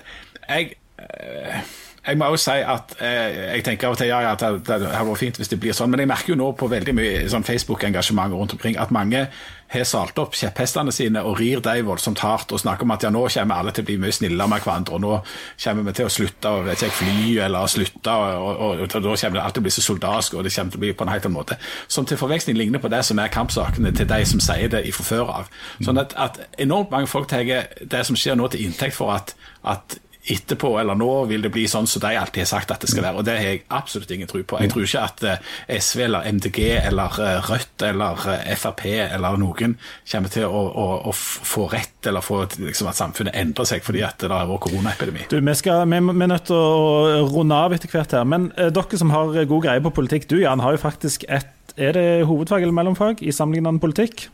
[0.48, 1.60] jeg, eh,
[2.08, 4.64] jeg må også si at eh, jeg tenker av og til ja, ja, at det,
[4.64, 6.94] det hadde vært fint hvis det blir sånn, men jeg merker jo nå på veldig
[6.96, 9.26] mye sånn Facebook-engasjement rundt omkring at mange
[9.68, 13.10] har salt opp kjepphestene sine og rir dem voldsomt hardt og snakker om at ja,
[13.12, 15.18] nå kommer alle til å bli mye snillere med hverandre, og nå
[15.64, 18.96] kommer vi til å slutte å vet ikke, fly eller slutte, og, og, og, og
[18.96, 21.04] da kommer det alltid å bli så soldatsk, og det kommer til å bli på
[21.04, 21.60] en helt annen måte.
[21.92, 25.08] Som til forveksling ligner på det som er kampsakene til de som sier det fra
[25.10, 25.54] før av.
[25.84, 29.36] Sånn at, at enormt mange folk tar det som skjer nå til inntekt for at,
[29.68, 32.90] at etterpå eller nå vil det bli sånn som de alltid har sagt at det
[32.92, 33.20] skal være.
[33.20, 34.60] Og det har jeg absolutt ingen tro på.
[34.62, 39.40] Jeg tror ikke at eh, SV eller MDG eller eh, Rødt eller eh, Frp eller
[39.40, 39.76] noen
[40.10, 44.04] kommer til å, å, å få rett eller få liksom, at samfunnet endrer seg fordi
[44.06, 45.28] at det har vært koronaepidemi.
[45.32, 48.26] Du, vi, skal, vi, vi, er nødt til å runde av etter hvert her.
[48.28, 51.54] Men eh, dere som har god greie på politikk, du Jan har jo faktisk et
[51.78, 54.26] er det hovedfag eller mellomfag i sammenlignende politikk?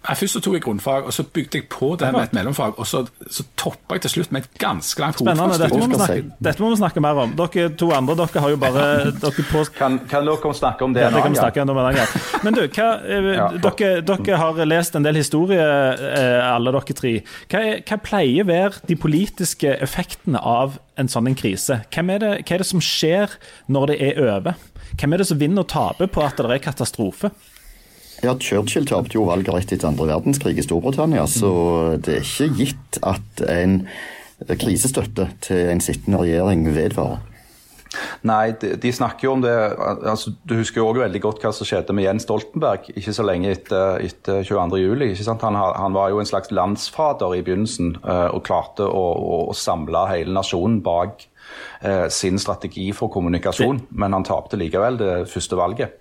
[0.00, 2.78] Jeg først så tok jeg grunnfag, og så bygde jeg på det med et mellomfag.
[2.80, 5.58] Og så, så toppa jeg til slutt med et ganske langt hovedfag.
[5.60, 7.34] Dette må, snakke, dette må vi snakke mer om.
[7.36, 8.86] Dere to andre dere har jo bare
[9.52, 9.64] på...
[9.76, 12.16] kan, kan, dere snakke om det en annen gang?
[12.46, 16.96] Men du, hva, eh, ja, dere, dere, har lest en del historie, eh, alle dere
[17.02, 17.14] tre.
[17.52, 21.82] Hva, hva pleier å være de politiske effektene av en sånn en krise?
[21.92, 23.36] Er det, hva er det som skjer
[23.68, 24.56] når det er over?
[24.96, 27.34] Hvem er det som vinner og taper på at det er katastrofe?
[28.20, 31.52] Ja, Churchill tapte jo valget rett etter andre verdenskrig i Storbritannia, så
[32.04, 33.80] det er ikke gitt at en
[34.60, 37.26] krisestøtte til en sittende regjering vedvarer.
[38.22, 41.50] Nei, de, de, snakker jo om det altså, Du husker jo også veldig godt hva
[41.54, 45.26] som skjedde med Jens Stoltenberg ikke så lenge etter, etter 22.07.
[45.42, 49.06] Han, han var jo en slags landsfader i begynnelsen uh, og klarte å,
[49.50, 51.26] å, samle hele nasjonen bak
[51.82, 55.99] uh, sin strategi for kommunikasjon, men han tapte likevel det første valget.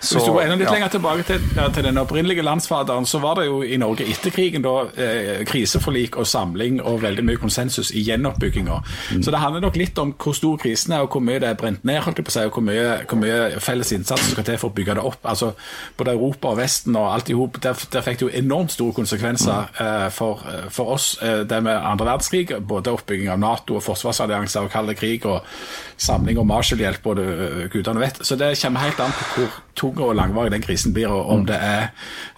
[0.00, 0.74] Så, Hvis du går enda litt ja.
[0.76, 4.64] lenger tilbake til, til, den opprinnelige landsfaderen, så var det jo i Norge etter krigen
[4.64, 8.78] da eh, kriseforlik og samling og veldig mye konsensus i gjenoppbygginga.
[9.16, 9.22] Mm.
[9.24, 11.58] Så det handler nok litt om hvor stor krisen er, og hvor mye det er
[11.58, 14.36] brent ned, holdt jeg på å si, og hvor mye, hvor mye felles innsats som
[14.36, 15.26] skal til for å bygge det opp.
[15.26, 15.52] Altså
[15.96, 18.94] Både Europa og Vesten og alt i hop, der, der, fikk det jo enormt store
[18.96, 19.82] konsekvenser mm.
[19.86, 22.52] eh, for, eh, for, oss, eh, det med andre verdenskrig.
[22.68, 25.42] Både oppbygging av Nato og forsvarsallianser og kald krig og
[25.96, 28.20] samling og Marshall-hjelp, både uh, gudene vet.
[28.26, 31.40] Så det kommer helt an på hvor tung og langvarig den krisen blir, og om
[31.40, 31.46] mm.
[31.46, 31.88] det er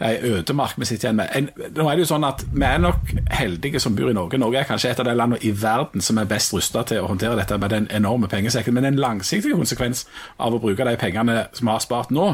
[0.04, 1.28] ei ødemark vi sitter igjen med.
[1.34, 4.40] En, nå er det jo sånn at Vi er nok heldige som bor i Norge.
[4.40, 7.10] Norge er kanskje et av de landene i verden som er best rusta til å
[7.10, 8.74] håndtere dette med den enorme pengesekken.
[8.74, 10.06] Men en langsiktig konsekvens
[10.38, 12.28] av å bruke de pengene som vi har spart nå,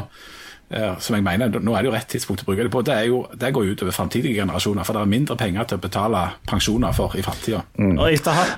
[0.69, 2.83] eh, som jeg mener, Nå er det jo rett tidspunkt å bruke det på.
[2.85, 4.83] Det, er jo, det går ut over framtidige generasjoner.
[4.83, 7.63] For det er mindre penger til å betale pensjoner for i framtida.
[7.77, 7.99] Mm.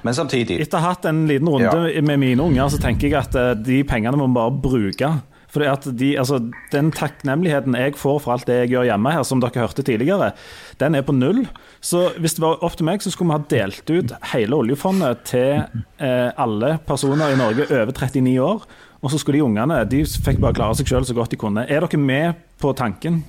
[0.03, 2.01] Men samtidig Etter å ha hatt en liten runde ja.
[2.01, 5.15] med mine unger, så tenker jeg at eh, de pengene må vi bare bruke
[5.54, 6.41] fordi at de, altså,
[6.74, 10.34] Den takknemligheten jeg får for alt det jeg gjør hjemme her, som dere hørte tidligere,
[10.82, 11.45] den er på null.
[11.82, 15.24] Så hvis det var opp til meg, så skulle vi ha delt ut hele oljefondet
[15.30, 15.64] til
[16.04, 18.68] eh, alle personer i Norge over 39 år.
[19.02, 21.68] Og så skulle de ungene de fikk bare klare seg sjøl så godt de kunne.
[21.70, 23.22] Er dere med på tanken?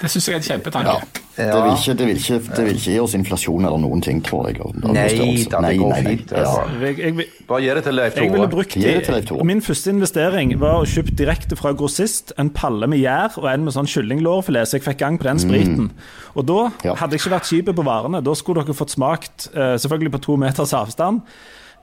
[0.00, 1.20] Det syns jeg er en kjempetanke.
[1.34, 4.20] Det, vil ikke, det, vil ikke, det vil ikke gi oss inflasjon eller noen ting,
[4.22, 4.60] tror jeg.
[4.60, 6.12] Nei da, det Nei, går nei, nei.
[6.14, 6.60] fint, altså.
[6.62, 6.82] Ja.
[6.86, 8.52] Jeg, jeg, Bare gi det til Leif jeg ville Tore.
[8.54, 9.46] brukt det til Leif Tore.
[9.50, 13.66] Min første investering var å kjøpe direkte fra grossist en palle med gjær og en
[13.66, 15.90] med sånn kyllinglårfilet, så jeg fikk gang på den spriten.
[16.38, 16.94] Og da Ja.
[17.02, 18.22] hadde jeg ikke vært kjip på varene.
[18.22, 21.22] Da skulle dere fått smakt, eh, selvfølgelig på to meters avstand,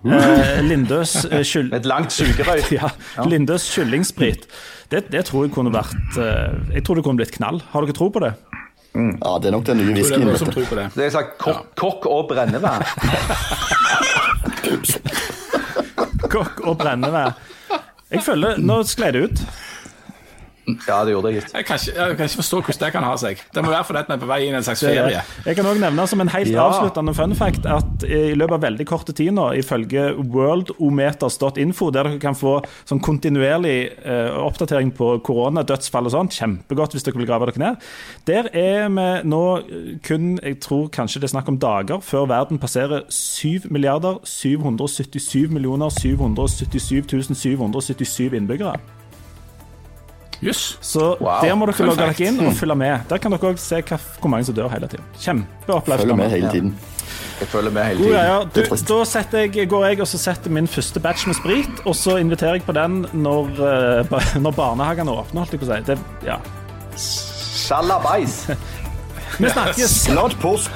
[0.05, 1.43] eh, Lindøs eh.
[1.75, 2.63] Et langt sugerøy.
[2.79, 2.89] Ja,
[3.27, 4.47] Lindøs kyllingsprit.
[4.91, 7.61] Det, det tror jeg kunne vært eh, Jeg tror det kunne blitt knall.
[7.71, 8.33] Har dere tro på det?
[8.91, 10.27] ja, det er nok den nye whiskyen.
[10.27, 10.87] Det, det.
[10.97, 12.83] Det er sagt kokk, kokk og brennevær.
[16.31, 17.33] Kokk og brennevær.
[18.11, 19.41] Jeg føler Nå skled det ut.
[20.87, 21.31] Ja, det gjorde.
[21.33, 23.39] Jeg kan, ikke, jeg kan ikke forstå hvordan det kan ha seg.
[23.55, 25.21] Det må være fordi at vi er på vei inn i en slags er ferie.
[25.47, 26.67] Jeg kan også nevne som en helt Ja.
[26.67, 32.19] avsluttende fun fact at i løpet av veldig korte tid nå, ifølge worldometers.info, der dere
[32.21, 32.53] kan få
[32.89, 37.89] sånn kontinuerlig eh, oppdatering på koronadødsfall og sånt, kjempegodt hvis dere vil grave dere ned,
[38.29, 39.43] der er vi nå
[40.05, 45.49] kun, jeg tror kanskje det er snakk om dager, før verden passerer 7 milliarder 777
[45.51, 48.77] millioner 777 777 innbyggere.
[50.41, 50.77] Jøss.
[50.81, 52.99] Så Wow, der må dere logge dere inn og følge med.
[53.09, 55.05] Der kan dere også se hva, hvor mange som dør hele tiden.
[55.13, 56.15] Følger Kjempeopplevelse.
[56.15, 56.77] med hele tiden.
[57.41, 58.11] Jeg følger med hele tiden.
[58.13, 58.25] tiden.
[58.25, 58.39] ja.
[58.43, 58.69] Du, Det
[59.31, 62.53] da jeg, går jeg og så setter min første batch med sprit, og så inviterer
[62.53, 65.81] jeg på den når, eh, når barnehagene åpner, holdt jeg på å si.
[65.91, 66.37] Det, ja.
[66.97, 68.47] Sjalabais.
[69.39, 70.07] Vi snakkes!
[70.07, 70.71] Glad påsk!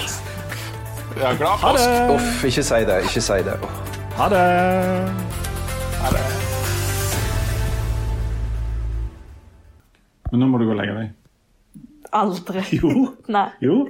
[1.21, 1.83] Ja, glad Ha påsk.
[1.83, 2.15] det!
[2.15, 3.01] Uff, ikke si det.
[3.09, 3.53] Ikke si det.
[3.63, 3.71] Uff.
[4.17, 6.54] Ha det!
[10.35, 11.11] Men nå må du gå og legge deg.
[12.19, 12.61] Aldri.
[12.75, 12.89] Jo.
[13.31, 13.45] Nei.
[13.63, 13.85] Jo.